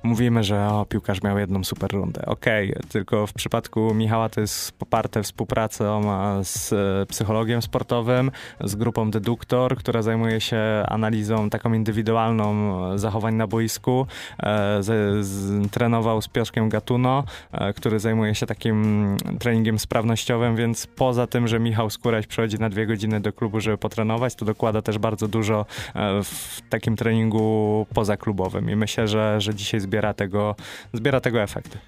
[0.02, 2.26] mówimy, że o, piłkarz miał jedną super rundę.
[2.26, 6.02] Okej, okay, tylko w przypadku Michała to jest poparte współpracą
[6.44, 6.74] z
[7.09, 8.30] psychologiem sportowym,
[8.61, 14.06] z grupą Deduktor, która zajmuje się analizą taką indywidualną zachowań na boisku.
[14.38, 20.87] E, z, z, trenował z Pioszkiem Gatuno, e, który zajmuje się takim treningiem sprawnościowym, więc
[20.87, 24.83] poza tym, że Michał Skóraś przychodzi na dwie godziny do klubu, żeby potrenować, to dokłada
[24.83, 30.57] też bardzo dużo e, w takim treningu pozaklubowym i myślę, że, że dzisiaj zbiera tego,
[30.92, 31.79] zbiera tego efekty.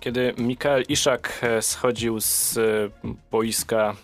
[0.00, 2.62] Kiedy Mikael Iszak e, schodził z e,
[3.30, 3.94] boiska,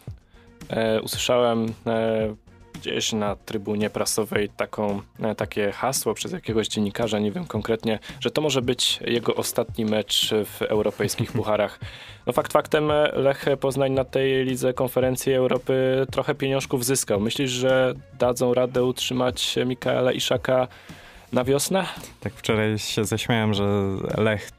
[0.68, 2.34] e, usłyszałem e,
[2.76, 8.30] gdzieś na trybunie prasowej taką, e, takie hasło przez jakiegoś dziennikarza, nie wiem konkretnie, że
[8.30, 11.80] to może być jego ostatni mecz w europejskich pucharach.
[12.26, 17.20] No fakt faktem Lech Poznań na tej lidze konferencji Europy trochę pieniążków zyskał.
[17.20, 20.68] Myślisz, że dadzą radę utrzymać Mikaela Iszaka
[21.32, 21.86] na wiosnę?
[22.20, 23.64] Tak wczoraj się zaśmiałem, że
[24.16, 24.50] Lech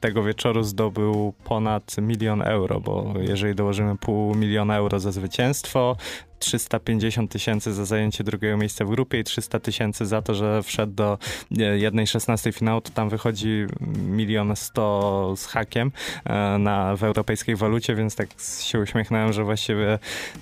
[0.00, 5.96] tego wieczoru zdobył ponad milion euro, bo jeżeli dołożymy pół miliona euro za zwycięstwo,
[6.38, 10.92] 350 tysięcy za zajęcie drugiego miejsca w grupie i 300 tysięcy za to, że wszedł
[10.92, 11.18] do
[11.76, 15.92] jednej 16 finału, to tam wychodzi milion sto z hakiem
[16.24, 18.28] e, na, w europejskiej walucie, więc tak
[18.60, 19.98] się uśmiechnąłem, że właściwie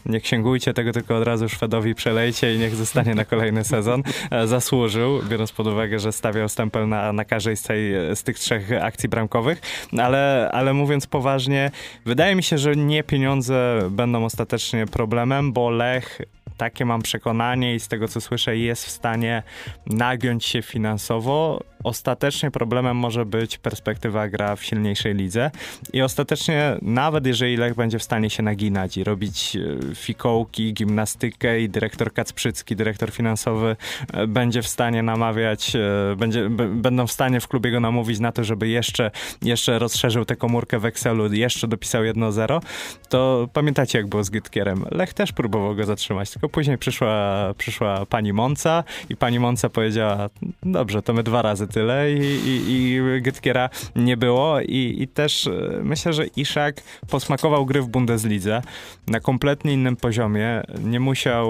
[0.07, 4.03] nie księgujcie tego, tylko od razu Szwedowi przelejcie i niech zostanie na kolejny sezon.
[4.31, 8.39] E, zasłużył, biorąc pod uwagę, że stawiał stempel na, na każdej z, tej, z tych
[8.39, 9.61] trzech akcji bramkowych,
[9.99, 11.71] ale, ale mówiąc poważnie,
[12.05, 16.19] wydaje mi się, że nie pieniądze będą ostatecznie problemem, bo Lech
[16.57, 19.43] takie mam przekonanie i z tego co słyszę jest w stanie
[19.87, 25.51] nagiąć się finansowo ostatecznie problemem może być perspektywa gra w silniejszej lidze
[25.93, 31.61] i ostatecznie nawet jeżeli Lech będzie w stanie się naginać i robić e, fikołki, gimnastykę
[31.61, 33.77] i dyrektor Kacprzycki, dyrektor finansowy
[34.13, 38.33] e, będzie w stanie namawiać, e, będzie, będą w stanie w klubie go namówić na
[38.33, 39.11] to, żeby jeszcze,
[39.43, 42.61] jeszcze rozszerzył tę komórkę w Excelu, jeszcze dopisał 1-0,
[43.09, 44.85] to pamiętacie jak było z Gytkierem.
[44.91, 50.31] Lech też próbował go zatrzymać, tylko później przyszła, przyszła pani Monca i pani Monca powiedziała,
[50.63, 55.47] dobrze, to my dwa razy tyle i, i, i Gytkiera nie było I, i też
[55.47, 55.51] e,
[55.83, 58.63] myślę, że Iszak posmakował gry w Bundeslidze
[59.07, 60.63] na kompletnie innym poziomie.
[60.85, 61.49] Nie musiał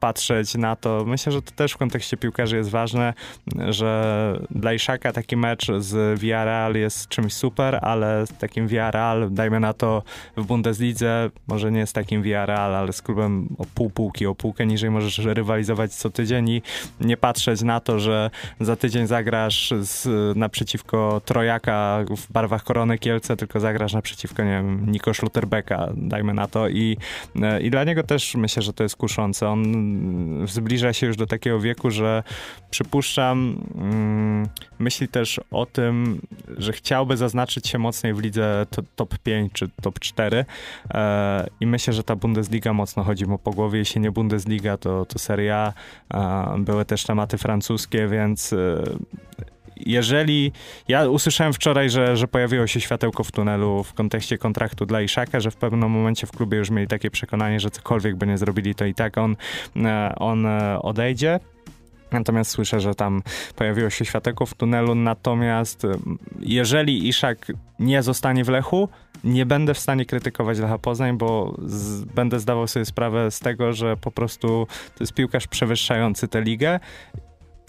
[0.00, 1.04] patrzeć na to.
[1.06, 3.14] Myślę, że to też w kontekście piłkarzy jest ważne,
[3.68, 9.60] że dla Iszaka taki mecz z Villarreal jest czymś super, ale z takim Villarreal, dajmy
[9.60, 10.02] na to
[10.36, 14.66] w Bundeslidze, może nie z takim Villarreal, ale z klubem o pół półki, o półkę
[14.66, 16.62] niżej możesz rywalizować co tydzień i
[17.00, 23.36] nie patrzeć na to, że za tydzień zagrasz z, naprzeciwko Trojaka w barwach Korony Kielce,
[23.36, 26.68] tylko zagrasz naprzeciwko, nie wiem, Niko Schlutterbecka, dajmy na to.
[26.68, 26.96] I,
[27.42, 29.48] e, I dla niego też myślę, że to jest kuszące.
[29.48, 32.22] On zbliża się już do takiego wieku, że
[32.70, 36.20] przypuszczam, mm, myśli też o tym,
[36.58, 40.44] że chciałby zaznaczyć się mocniej w lidze to, top 5 czy top 4
[40.94, 43.78] e, i myślę, że ta Bundesliga mocno chodzi mu po głowie.
[43.78, 45.72] Jeśli nie Bundesliga, to, to Serie A.
[46.14, 48.82] E, były też tematy francuskie, więc e,
[49.76, 50.52] jeżeli
[50.88, 55.40] ja usłyszałem wczoraj, że, że pojawiło się światełko w tunelu w kontekście kontraktu dla Iszaka,
[55.40, 58.74] że w pewnym momencie w klubie już mieli takie przekonanie, że cokolwiek by nie zrobili,
[58.74, 59.36] to i tak on,
[59.76, 61.40] e, on e, odejdzie.
[62.12, 63.22] Natomiast słyszę, że tam
[63.56, 65.92] pojawiło się światełko w tunelu, natomiast e,
[66.40, 68.88] jeżeli Iszak nie zostanie w Lechu,
[69.24, 73.72] nie będę w stanie krytykować Lecha Poznań, bo z, będę zdawał sobie sprawę z tego,
[73.72, 76.80] że po prostu to jest piłkarz przewyższający tę ligę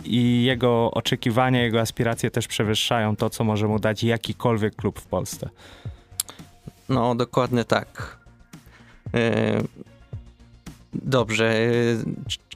[0.06, 5.06] i jego oczekiwania, jego aspiracje też przewyższają to, co może mu dać jakikolwiek klub w
[5.06, 5.50] Polsce.
[6.90, 8.18] No, dokładnie tak.
[9.14, 9.58] E,
[10.94, 11.52] dobrze.
[11.56, 11.68] E,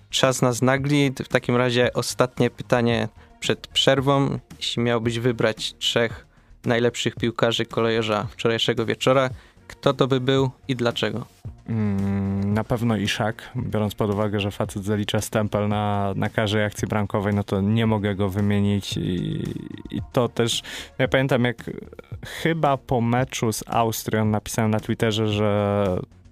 [0.10, 1.12] czas nas nagli.
[1.12, 3.08] W takim razie ostatnie pytanie
[3.40, 4.40] przed przerwą.
[4.58, 6.26] Jeśli miałbyś wybrać trzech
[6.66, 9.30] najlepszych piłkarzy kolejorza wczorajszego wieczora,
[9.72, 11.26] kto to by był i dlaczego?
[11.70, 16.88] Mm, na pewno Iszak, biorąc pod uwagę, że facet zalicza stempel na, na każdej akcji
[16.88, 19.44] bramkowej, no to nie mogę go wymienić i,
[19.92, 20.62] i to też,
[20.98, 21.72] ja pamiętam jak
[22.26, 25.86] chyba po meczu z Austrią napisałem na Twitterze, że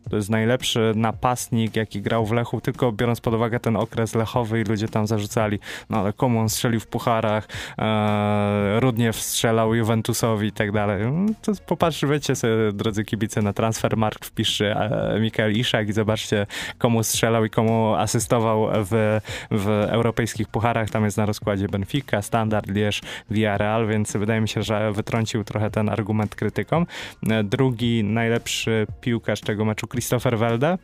[0.09, 4.61] to jest najlepszy napastnik, jaki grał w Lechu, tylko biorąc pod uwagę ten okres lechowy
[4.61, 10.47] i ludzie tam zarzucali, no ale komu on strzelił w pucharach, e, Rudniew strzelał Juventusowi
[10.47, 11.11] i tak dalej.
[11.11, 17.03] No, to popatrzcie, sobie, drodzy kibice, na Transfermarkt wpiszcie e, Mikael Iszak i zobaczcie, komu
[17.03, 19.19] strzelał i komu asystował w,
[19.51, 20.89] w europejskich pucharach.
[20.89, 25.71] Tam jest na rozkładzie Benfica, Standard, Lierz, Villarreal, więc wydaje mi się, że wytrącił trochę
[25.71, 26.85] ten argument krytykom.
[27.29, 30.77] E, drugi najlepszy piłkarz tego meczu Christopher Welde,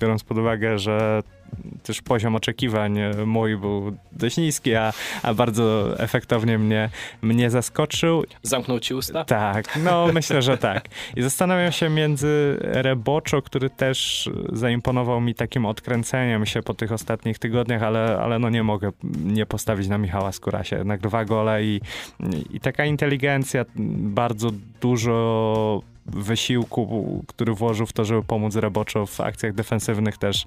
[0.00, 1.22] biorąc pod uwagę, że
[1.82, 6.90] też poziom oczekiwań mój był dość niski, a, a bardzo efektownie mnie,
[7.22, 8.24] mnie zaskoczył.
[8.42, 9.24] Zamknął ci usta?
[9.24, 10.88] Tak, no myślę, że tak.
[11.16, 17.38] I zastanawiam się między Reboczo, który też zaimponował mi takim odkręceniem się po tych ostatnich
[17.38, 18.92] tygodniach, ale, ale no nie mogę
[19.24, 20.84] nie postawić na Michała Skórasia.
[20.84, 21.80] Nagrywa gole i,
[22.50, 23.64] i taka inteligencja,
[23.98, 30.44] bardzo dużo wysiłku, który włożył w to, żeby pomóc Reboczo w akcjach defensywnych też,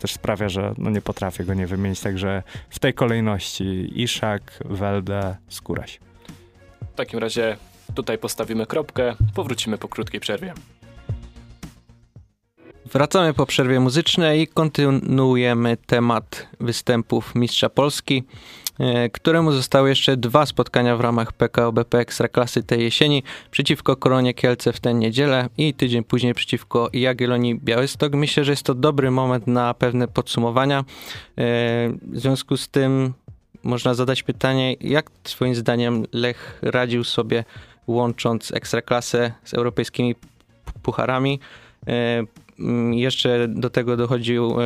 [0.00, 2.00] też sprawia, że no nie potrafię go nie wymienić.
[2.00, 6.00] Także w tej kolejności Iszak, Welde, Skóraś.
[6.92, 7.56] W takim razie
[7.94, 10.54] tutaj postawimy kropkę, powrócimy po krótkiej przerwie.
[12.92, 18.24] Wracamy po przerwie muzycznej i kontynuujemy temat występów Mistrza Polski,
[19.12, 24.72] któremu zostały jeszcze dwa spotkania w ramach PKO BP Ekstraklasy tej jesieni przeciwko Koronie Kielce
[24.72, 28.14] w tę niedzielę i tydzień później przeciwko Jagiellonii Białystok.
[28.14, 30.78] Myślę, że jest to dobry moment na pewne podsumowania.
[30.78, 30.84] E,
[32.02, 33.12] w związku z tym
[33.62, 37.44] można zadać pytanie, jak twoim zdaniem Lech radził sobie
[37.86, 40.14] łącząc Ekstraklasę z europejskimi
[40.82, 41.40] pucharami?
[42.58, 44.64] Mm, jeszcze do tego dochodził, e,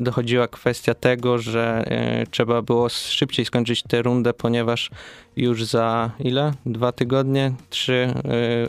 [0.00, 4.90] dochodziła kwestia tego, że e, trzeba było szybciej skończyć tę rundę, ponieważ
[5.36, 6.52] już za ile?
[6.66, 8.12] Dwa tygodnie, trzy e,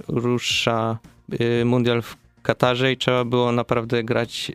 [0.07, 0.97] rusza
[1.65, 4.51] mundial w Katarze i trzeba było naprawdę grać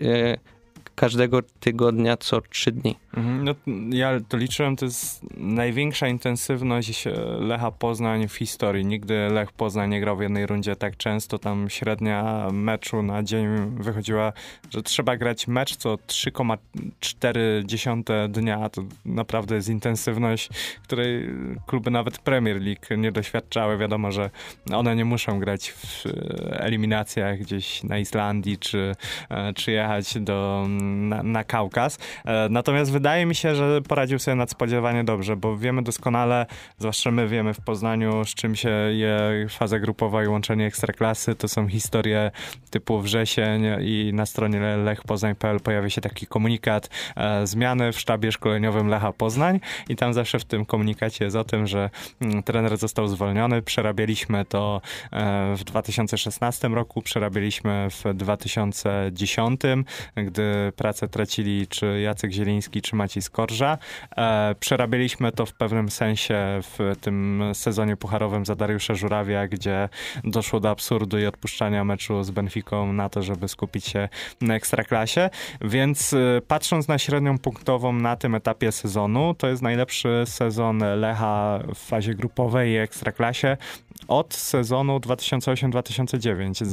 [0.98, 2.96] każdego tygodnia co trzy dni.
[3.16, 3.54] Mhm, no,
[3.96, 7.04] ja to liczyłem, to jest największa intensywność
[7.40, 8.87] Lecha Poznań w historii.
[8.87, 11.38] Nigdy Lech Poznań nie grał w jednej rundzie tak często.
[11.38, 14.32] Tam średnia meczu na dzień wychodziła,
[14.70, 18.68] że trzeba grać mecz co 3,4 dnia.
[18.68, 20.48] To naprawdę jest intensywność,
[20.82, 21.28] której
[21.66, 23.78] kluby nawet Premier League nie doświadczały.
[23.78, 24.30] Wiadomo, że
[24.72, 26.04] one nie muszą grać w
[26.50, 28.94] eliminacjach gdzieś na Islandii, czy,
[29.30, 31.98] e, czy jechać do, na, na Kaukaz.
[32.24, 36.46] E, natomiast wydaje mi się, że poradził sobie nadspodziewanie dobrze, bo wiemy doskonale,
[36.79, 41.35] zwłaszcza my wiemy w Poznaniu, z czym się je faza grupowa i łączenie ekstraklasy.
[41.35, 42.31] To są historie
[42.70, 48.88] typu wrzesień i na stronie lechpoznań.pl pojawia się taki komunikat e, zmiany w sztabie szkoleniowym
[48.88, 53.09] Lecha Poznań i tam zawsze w tym komunikacie jest o tym, że mm, trener został
[53.09, 53.62] zwolniony.
[53.62, 54.81] Przerabialiśmy to
[55.12, 59.61] e, w 2016 roku, przerabialiśmy w 2010,
[60.16, 63.78] gdy pracę tracili czy Jacek Zieliński, czy Maciej Skorża.
[64.16, 69.88] E, przerabialiśmy to w pewnym sensie w tym sezonie pucharowym za Dariusza Żurawia, gdzie
[70.24, 74.08] doszło do absurdu i odpuszczania meczu z Benficą na to, żeby skupić się
[74.40, 75.30] na ekstraklasie.
[75.60, 81.58] Więc e, patrząc na średnią punktową na tym etapie sezonu, to jest najlepszy sezon Lecha
[81.74, 83.56] w fazie grupowej i ekstraklasie
[84.08, 86.64] od sezonu 2008-2009.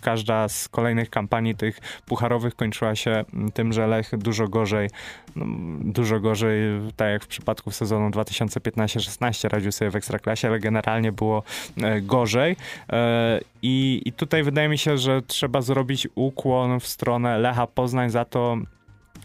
[0.00, 3.24] Każda z kolejnych kampanii tych pucharowych kończyła się
[3.54, 4.88] tym, że Lech dużo gorzej,
[5.36, 5.46] no,
[5.80, 6.60] dużo gorzej,
[6.96, 11.42] tak jak w przypadku sezonu 2015-16 radził sobie w Ekstraklasie, ale generalnie było
[11.82, 12.56] e, gorzej.
[12.92, 18.10] E, I, I tutaj wydaje mi się, że trzeba zrobić ukłon w stronę Lecha Poznań
[18.10, 18.58] za to,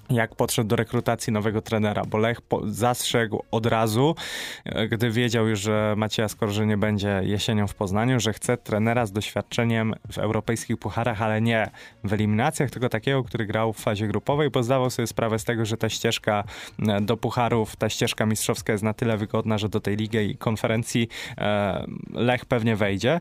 [0.09, 4.15] jak podszedł do rekrutacji nowego trenera, bo Lech zastrzegł od razu,
[4.65, 9.05] e, gdy wiedział już, że Macieja Skorży nie będzie jesienią w Poznaniu, że chce trenera
[9.05, 11.69] z doświadczeniem w europejskich pucharach, ale nie
[12.03, 15.65] w eliminacjach, tylko takiego, który grał w fazie grupowej, bo zdawał sobie sprawę z tego,
[15.65, 16.43] że ta ścieżka
[16.87, 20.37] e, do pucharów, ta ścieżka mistrzowska jest na tyle wygodna, że do tej ligi i
[20.37, 23.19] konferencji e, Lech pewnie wejdzie.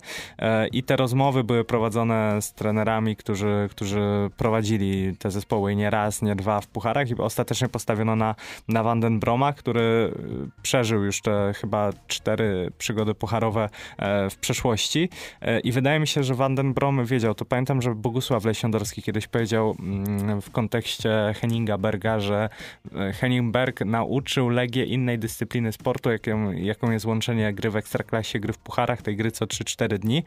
[0.72, 4.00] I te rozmowy były prowadzone z trenerami, którzy, którzy
[4.36, 8.34] prowadzili te zespoły nie raz, nie dwa w pucharach i ostatecznie postawiono na,
[8.68, 15.08] na Vanden Broma, który y, przeżył już te chyba cztery przygody pucharowe e, w przeszłości.
[15.40, 19.26] E, i wydaje mi się, że Vanden Brom wiedział, to pamiętam, że Bogusław Lesiądorski kiedyś
[19.26, 22.48] powiedział mm, w kontekście Henninga Berga, że
[22.96, 28.40] e, Henning Berg nauczył Legię innej dyscypliny sportu, jaką, jaką jest łączenie gry w Ekstraklasie,
[28.40, 30.24] gry w pucharach, tej gry co 3-4 dni.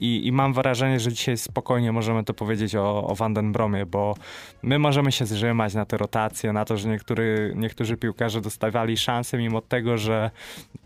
[0.00, 4.14] I, i mam wrażenie, że dzisiaj spokojnie możemy to powiedzieć o, o Bromie, bo
[4.62, 9.38] my możemy się zrzymać na te rotacje, na to, że niektóry, niektórzy piłkarze dostawali szansę
[9.38, 10.30] mimo tego, że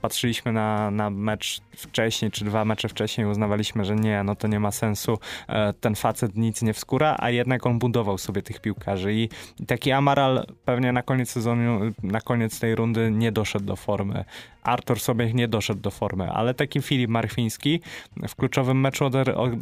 [0.02, 4.60] patrzyliśmy na, na mecz wcześniej, czy dwa mecze wcześniej uznawaliśmy, że nie, no to nie
[4.60, 9.14] ma sensu, e, ten facet nic nie wskóra, a jednak on budował sobie tych piłkarzy
[9.14, 9.28] i,
[9.60, 14.24] i taki Amaral pewnie na koniec sezonu, na koniec tej rundy nie doszedł do formy.
[14.64, 17.80] Artur sobie nie doszedł do formy, ale taki Filip Marfiński
[18.28, 19.10] w kluczowym meczu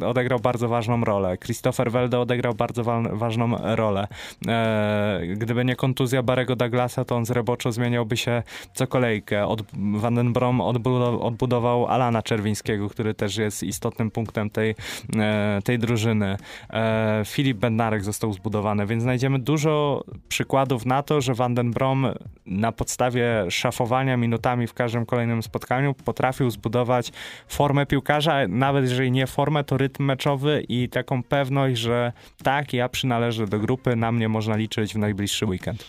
[0.05, 1.37] odegrał bardzo ważną rolę.
[1.37, 4.07] Christopher Welde odegrał bardzo wa ważną rolę.
[4.47, 9.47] E, gdyby nie kontuzja Barego Douglasa, to on z Reboczo zmieniałby się co kolejkę.
[9.47, 9.63] Od
[9.93, 14.75] Vandenbrom odbudował, odbudował Alana Czerwińskiego, który też jest istotnym punktem tej,
[15.15, 16.37] e, tej drużyny.
[16.69, 22.07] E, Filip Bednarek został zbudowany, więc znajdziemy dużo przykładów na to, że Vandenbrom
[22.45, 27.11] na podstawie szafowania minutami w każdym każdym kolejnym spotkaniu potrafił zbudować
[27.47, 32.11] formę piłkarza, nawet jeżeli nie formę, to rytm meczowy i taką pewność, że
[32.43, 35.85] tak, ja przynależę do grupy, na mnie można liczyć w najbliższy weekend.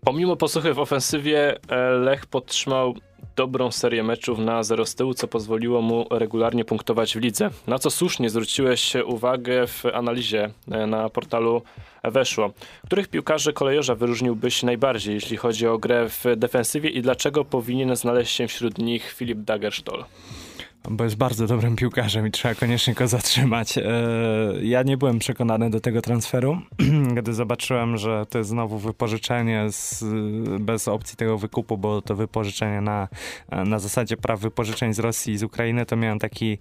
[0.00, 2.94] Pomimo posłuchy w ofensywie, e, Lech podtrzymał
[3.36, 7.50] dobrą serię meczów na zero z tyłu, co pozwoliło mu regularnie punktować w lidze.
[7.66, 11.62] Na co słusznie zwróciłeś uwagę w analizie e, na portalu
[12.04, 12.52] Weszło.
[12.84, 18.36] Których piłkarzy kolejorza wyróżniłbyś najbardziej, jeśli chodzi o grę w defensywie i dlaczego powinien znaleźć
[18.36, 20.04] się wśród nich Filip Dagerstol?
[20.90, 23.78] Bo jest bardzo dobrym piłkarzem i trzeba koniecznie go zatrzymać.
[23.78, 23.82] E,
[24.62, 26.58] ja nie byłem przekonany do tego transferu,
[27.18, 30.04] gdy zobaczyłem, że to jest znowu wypożyczenie z,
[30.60, 33.08] bez opcji tego wykupu, bo to wypożyczenie na,
[33.66, 36.58] na zasadzie praw wypożyczeń z Rosji i z Ukrainy, to miałem taki,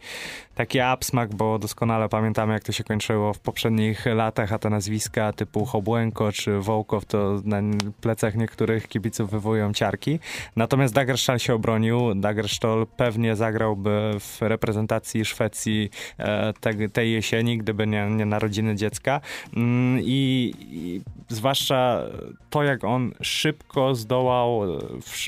[0.56, 5.34] taki absmak, bo doskonale pamiętamy, jak to się kończyło w poprzednich latach, a te nazwiska
[5.34, 7.62] typu Hobłęko czy Wołkow to na
[8.02, 10.20] plecach niektórych kibiców wywołują ciarki.
[10.56, 12.16] Natomiast Dagersztal się obronił.
[12.16, 19.22] Dagersztal pewnie zagrałby w reprezentacji Szwecji e, te, tej jesieni, gdyby nie, nie narodziny dziecka.
[19.56, 22.02] Mm, I, I zwłaszcza
[22.50, 24.78] to, jak on szybko zdołał e,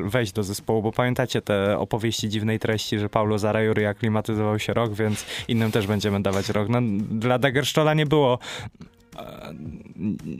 [0.04, 4.94] wejść do zespołu, bo pamiętacie te opowieści dziwnej treści, że Paulo Zarajuri aklimatyzował się rok,
[4.94, 6.70] więc innym też będziemy dawać rok.
[6.70, 6.80] No,
[7.12, 8.40] dla Dagersztola nie było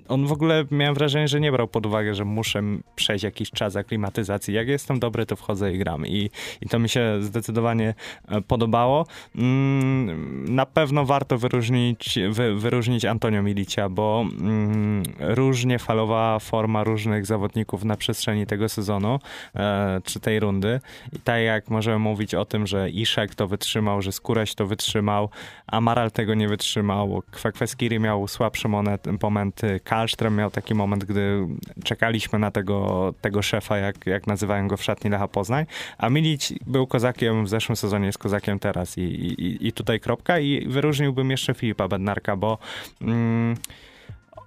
[0.08, 2.62] on w ogóle miałem wrażenie, że nie brał pod uwagę, że muszę
[2.96, 4.54] przejść jakiś czas aklimatyzacji.
[4.54, 6.08] Jak jestem dobry, to wchodzę i gram.
[6.08, 6.30] I,
[6.62, 7.94] i to mi się zdecydowanie
[8.28, 9.06] e, podobało.
[9.36, 17.26] Mm, na pewno warto wyróżnić, wy, wyróżnić Antonio Milicia, bo mm, różnie falowała forma różnych
[17.26, 19.20] zawodników na przestrzeni tego sezonu,
[19.56, 20.80] e, czy tej rundy.
[21.14, 25.30] I tak jak możemy mówić o tym, że Iszek to wytrzymał, że Skóraś to wytrzymał,
[25.68, 28.28] Amaral tego nie wytrzymał, Kwekweskiri miał
[28.68, 31.48] słabszy moment, moment Karlström miał taki moment, gdy
[31.84, 35.66] czekaliśmy na tego, tego szefa, jak, jak nazywają go w szatni Lecha Poznań,
[35.98, 38.98] a Milić był kozakiem w zeszłym sezonie, jest kozakiem teraz.
[38.98, 40.40] I, i, i tutaj kropka.
[40.40, 42.58] I wyróżniłbym jeszcze Filipa Bednarka, bo
[43.02, 43.56] mm,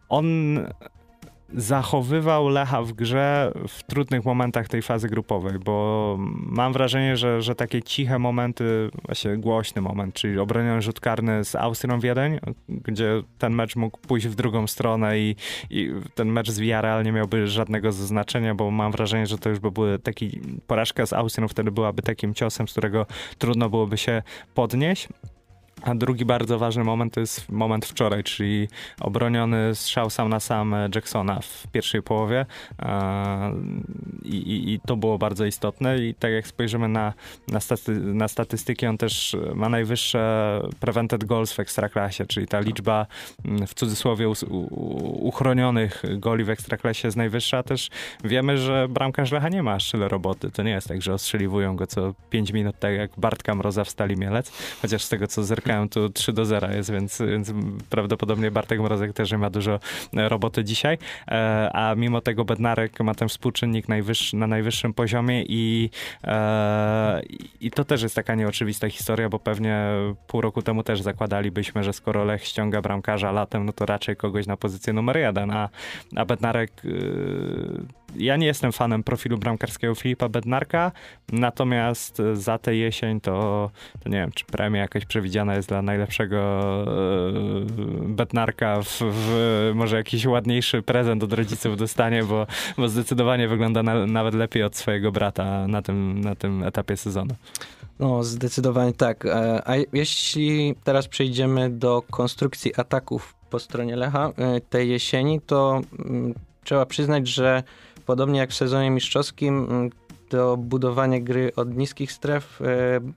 [0.09, 0.59] on
[1.55, 7.55] zachowywał Lecha w grze w trudnych momentach tej fazy grupowej, bo mam wrażenie, że, że
[7.55, 12.39] takie ciche momenty, właśnie głośny moment, czyli obroniony rzut karny z Austrią Wiedeń,
[12.69, 15.37] gdzie ten mecz mógł pójść w drugą stronę i,
[15.71, 19.59] i ten mecz z Villarreal nie miałby żadnego znaczenia, bo mam wrażenie, że to już
[19.59, 23.07] by były taki, porażka z Austrią wtedy byłaby takim ciosem, z którego
[23.39, 24.23] trudno byłoby się
[24.55, 25.09] podnieść.
[25.83, 28.69] A drugi bardzo ważny moment to jest moment wczoraj, czyli
[29.01, 32.47] obroniony strzał sam na sam Jacksona w pierwszej połowie.
[34.25, 35.99] I, i, i to było bardzo istotne.
[35.99, 37.13] I tak jak spojrzymy na,
[37.49, 43.07] na, staty, na statystyki, on też ma najwyższe prevented goals w ekstraklasie, czyli ta liczba
[43.45, 44.29] mm, w cudzysłowie
[45.21, 47.63] uchronionych goli w ekstraklasie jest najwyższa.
[47.63, 47.89] Też
[48.25, 50.51] wiemy, że bramkarz Lecha nie ma tyle roboty.
[50.51, 53.91] To nie jest tak, że ostrzeliwują go co 5 minut, tak jak Bartka Mroza w
[53.91, 54.53] Stali Mielec.
[54.83, 57.53] Chociaż z tego, co zerkałem spotkałem, tu 3 do 0 jest, więc, więc
[57.91, 59.81] prawdopodobnie Bartek Mrozek też ma dużo
[60.17, 60.99] e, roboty dzisiaj,
[61.29, 65.91] e, a mimo tego Bednarek ma ten współczynnik najwyższy, na najwyższym poziomie i,
[66.25, 67.23] e,
[67.61, 69.87] i to też jest taka nieoczywista historia, bo pewnie
[70.27, 74.47] pół roku temu też zakładalibyśmy, że skoro Lech ściąga bramkarza latem, no to raczej kogoś
[74.47, 75.69] na pozycję numer jeden, a,
[76.17, 76.83] a Bednarek
[78.17, 80.93] ja nie jestem fanem profilu bramkarskiego Filipa Bednarka,
[81.33, 83.71] natomiast za tę jesień to,
[84.03, 89.97] to nie wiem, czy premia jakaś przewidziana jest dla najlepszego e, Bednarka, w, w, może
[89.97, 92.47] jakiś ładniejszy prezent od rodziców dostanie, bo,
[92.77, 97.35] bo zdecydowanie wygląda na, nawet lepiej od swojego brata na tym, na tym etapie sezonu.
[97.99, 99.27] No, zdecydowanie tak.
[99.27, 105.81] E, a jeśli teraz przejdziemy do konstrukcji ataków po stronie Lecha e, tej jesieni, to
[105.99, 106.35] mm,
[106.65, 107.63] trzeba przyznać, że
[108.11, 109.91] podobnie jak w sezonie mistrzowskim, mm,
[110.29, 112.65] to budowanie gry od niskich stref e,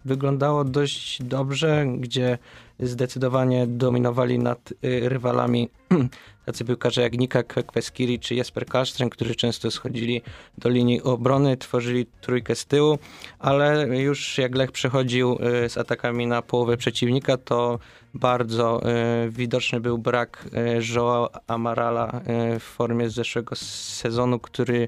[0.05, 2.37] wyglądało dość dobrze, gdzie
[2.79, 5.69] zdecydowanie dominowali nad e, rywalami
[6.45, 10.21] tacy piłkarze jak Nika Kweskiri czy Jesper Kastren, którzy często schodzili
[10.57, 12.99] do linii obrony, tworzyli trójkę z tyłu,
[13.39, 17.79] ale już jak Lech przechodził e, z atakami na połowę przeciwnika, to
[18.13, 18.81] bardzo
[19.29, 20.49] widoczny był brak
[20.95, 22.21] Joao Amarala
[22.59, 24.87] w formie z zeszłego sezonu, który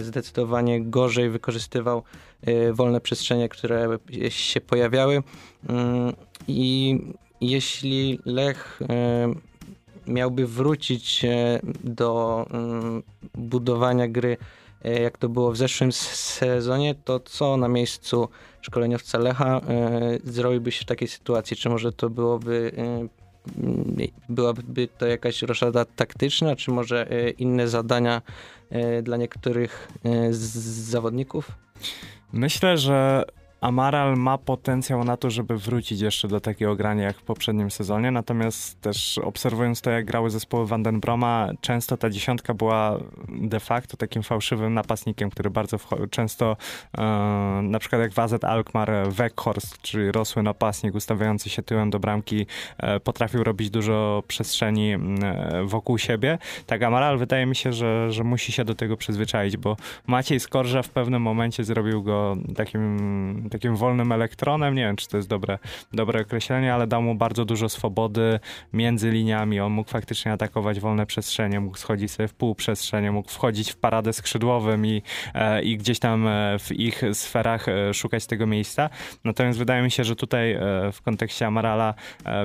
[0.00, 2.02] zdecydowanie gorzej wykorzystywał
[2.72, 3.98] wolne przestrzenie, które
[4.28, 5.22] się pojawiały.
[5.68, 6.12] Mm,
[6.48, 6.98] I
[7.40, 8.80] jeśli Lech
[10.08, 11.26] miałby wrócić
[11.84, 13.02] do mm,
[13.34, 14.36] budowania gry,
[14.84, 18.28] jak to było w zeszłym sezonie, to co na miejscu
[18.60, 19.60] szkoleniowca Lecha
[20.24, 21.56] zrobiłby się w takiej sytuacji?
[21.56, 22.72] Czy może to byłoby
[24.28, 27.06] byłaby to jakaś roszada taktyczna, czy może
[27.38, 28.22] inne zadania
[29.02, 29.88] dla niektórych
[30.30, 30.40] z
[30.90, 31.50] zawodników?
[32.32, 33.24] Myślę, że
[33.60, 38.10] Amaral ma potencjał na to, żeby wrócić jeszcze do takiego grania jak w poprzednim sezonie,
[38.10, 42.98] natomiast też obserwując to, jak grały zespoły Vandenbroma, często ta dziesiątka była
[43.28, 45.78] de facto takim fałszywym napastnikiem, który bardzo
[46.10, 46.56] często,
[46.98, 47.02] e,
[47.62, 52.46] na przykład jak Wazet Alkmaar, Weghorst, czyli rosły napastnik ustawiający się tyłem do bramki,
[52.78, 54.98] e, potrafił robić dużo przestrzeni e,
[55.64, 56.38] wokół siebie.
[56.66, 60.82] Tak Amaral wydaje mi się, że, że musi się do tego przyzwyczaić, bo Maciej Skorża
[60.82, 64.74] w pewnym momencie zrobił go takim takim wolnym elektronem.
[64.74, 65.58] Nie wiem, czy to jest dobre,
[65.92, 68.40] dobre określenie, ale dał mu bardzo dużo swobody
[68.72, 69.60] między liniami.
[69.60, 74.12] On mógł faktycznie atakować wolne przestrzenie, mógł schodzić sobie w półprzestrzenie, mógł wchodzić w paradę
[74.12, 75.02] skrzydłowym i,
[75.34, 78.90] e, i gdzieś tam e, w ich sferach e, szukać tego miejsca.
[79.24, 80.58] Natomiast wydaje mi się, że tutaj
[80.92, 81.94] w kontekście Amarala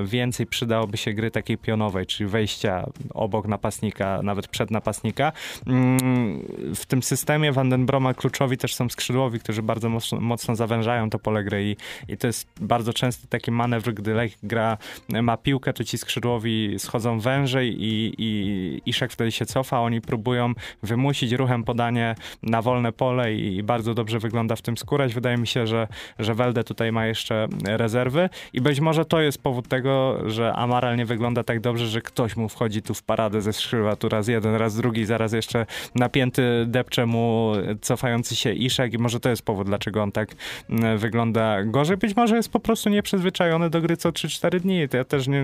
[0.04, 5.32] więcej przydałoby się gry takiej pionowej, czyli wejścia obok napastnika, nawet przed napastnika.
[5.66, 6.42] Mm,
[6.74, 11.44] w tym systemie Vandenbroma kluczowi też są skrzydłowi, którzy bardzo mocno, mocno zawężają to pole
[11.44, 11.76] gry i,
[12.12, 14.78] i to jest bardzo często taki manewr, gdy Lech gra,
[15.08, 20.52] ma piłkę, to ci skrzydłowi schodzą wężej i, i Iszek wtedy się cofa, oni próbują
[20.82, 25.14] wymusić ruchem podanie na wolne pole i, i bardzo dobrze wygląda w tym skórać.
[25.14, 25.88] Wydaje mi się, że,
[26.18, 28.28] że Welde tutaj ma jeszcze rezerwy.
[28.52, 32.36] I być może to jest powód tego, że Amaral nie wygląda tak dobrze, że ktoś
[32.36, 36.64] mu wchodzi tu w paradę ze skrzydła, tu raz jeden, raz drugi, zaraz jeszcze napięty
[36.66, 38.92] depcze mu cofający się Iszek.
[38.92, 40.28] I może to jest powód, dlaczego on tak
[40.70, 41.96] mm, wygląda gorzej.
[41.96, 44.88] Być może jest po prostu nieprzyzwyczajony do gry co 3-4 dni.
[44.88, 45.42] To ja też nie,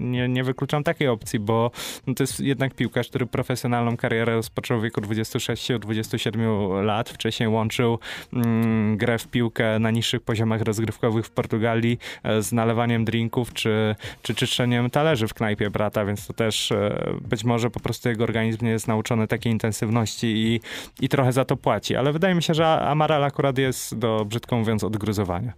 [0.00, 1.70] nie, nie wykluczam takiej opcji, bo
[2.06, 7.10] no to jest jednak piłkarz, który profesjonalną karierę rozpoczął w wieku 26-27 lat.
[7.10, 7.98] Wcześniej łączył
[8.32, 13.96] mm, grę w piłkę na niższych poziomach rozgrywkowych w Portugalii e, z nalewaniem drinków czy,
[14.22, 18.24] czy czyszczeniem talerzy w knajpie brata, więc to też e, być może po prostu jego
[18.24, 20.60] organizm nie jest nauczony takiej intensywności i,
[21.00, 21.96] i trochę za to płaci.
[21.96, 25.52] Ale wydaje mi się, że Amaral akurat jest do, brzydko mówiąc, odgruzowania.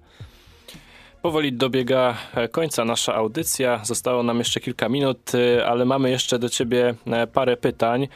[1.25, 3.81] Powoli dobiega e, końca nasza audycja.
[3.85, 8.09] Zostało nam jeszcze kilka minut, e, ale mamy jeszcze do ciebie e, parę pytań,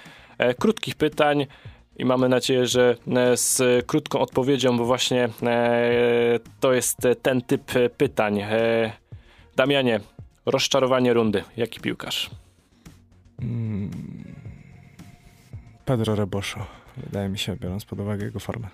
[0.59, 1.47] krótkich pytań.
[1.97, 2.97] I mamy nadzieję, że
[3.35, 5.29] z krótką odpowiedzią, bo właśnie
[6.61, 8.41] to jest ten typ pytań.
[9.57, 10.01] Damianie,
[10.47, 11.45] rozczarowanie rundy.
[11.57, 12.31] Jaki piłkarz?
[13.41, 13.91] Hmm.
[15.85, 18.69] Pedro Reboszo, wydaje mi się, biorąc pod uwagę jego formę.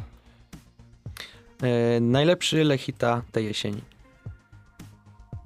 [1.62, 3.80] E, najlepszy Lechita tej jesieni.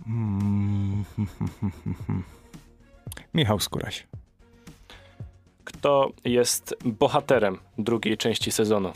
[0.07, 1.05] Mm.
[3.35, 4.07] Michał Skóraś.
[5.65, 8.93] Kto jest bohaterem drugiej części sezonu?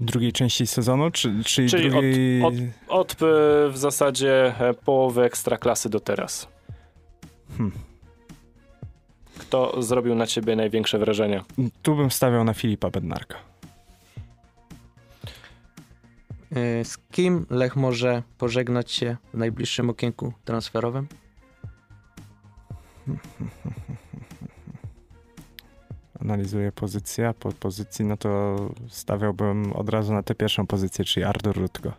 [0.00, 2.42] Drugiej części sezonu, czy, czyli, czyli drugiej...
[2.42, 2.54] od,
[2.88, 3.16] od, od e,
[3.70, 6.48] w zasadzie e, połowy ekstraklasy do teraz.
[7.58, 7.78] Hmm.
[9.38, 11.42] Kto zrobił na ciebie największe wrażenie?
[11.82, 13.36] Tu bym stawiał na Filipa Bednarka.
[16.84, 21.06] Z kim Lech może pożegnać się w najbliższym okienku transferowym?
[26.20, 28.56] Analizuję pozycję, a po pozycji no to
[28.88, 31.92] stawiałbym od razu na tę pierwszą pozycję, czyli Artur Rutko.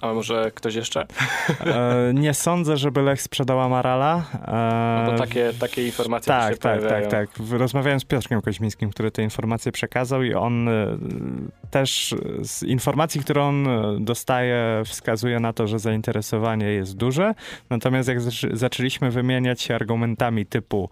[0.00, 1.06] A może ktoś jeszcze?
[1.60, 4.24] E, nie sądzę, żeby Lech sprzedała Marala.
[4.48, 7.28] E, no takie, takie informacje tak, się tak, tak, tak.
[7.50, 10.98] Rozmawiałem z Piotrkiem Koźmińskim, który te informacje przekazał i on e,
[11.70, 13.68] też z informacji, które on
[14.00, 17.34] dostaje, wskazuje na to, że zainteresowanie jest duże.
[17.70, 18.20] Natomiast jak
[18.52, 20.90] zaczęliśmy wymieniać się argumentami typu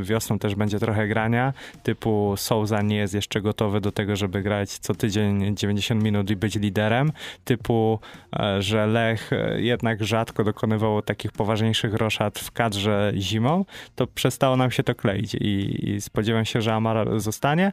[0.00, 1.52] wiosną też będzie trochę grania,
[1.82, 6.36] typu Souza nie jest jeszcze gotowy do tego, żeby grać co tydzień 90 minut i
[6.36, 7.12] być liderem,
[7.44, 7.98] typu typu,
[8.40, 14.56] e, że Lech e, jednak rzadko dokonywało takich poważniejszych roszad w kadrze zimą, to przestało
[14.56, 17.72] nam się to kleić i, i spodziewam się, że Amar zostanie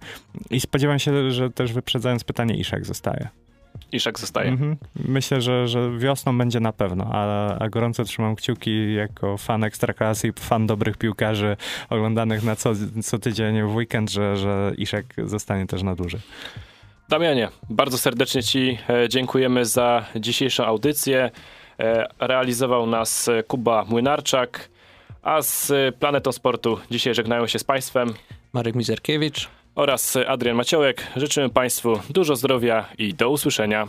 [0.49, 3.27] i spodziewam się, że też wyprzedzając pytanie, Iszak zostaje.
[3.91, 4.49] Iszak zostaje.
[4.49, 4.77] Mhm.
[4.95, 10.27] Myślę, że, że wiosną będzie na pewno, a, a gorąco trzymam kciuki jako fan Ekstraklasy
[10.27, 11.57] i fan dobrych piłkarzy
[11.89, 12.73] oglądanych na co,
[13.03, 16.21] co tydzień w weekend, że, że Iszak zostanie też na dłużej.
[17.09, 21.31] Damianie, bardzo serdecznie Ci e, dziękujemy za dzisiejszą audycję.
[21.79, 24.69] E, realizował nas Kuba Młynarczak,
[25.21, 28.13] a z Planetą Sportu dzisiaj żegnają się z Państwem
[28.53, 31.07] Marek Mizerkiewicz oraz Adrian Maciołek.
[31.15, 33.87] Życzymy Państwu dużo zdrowia i do usłyszenia.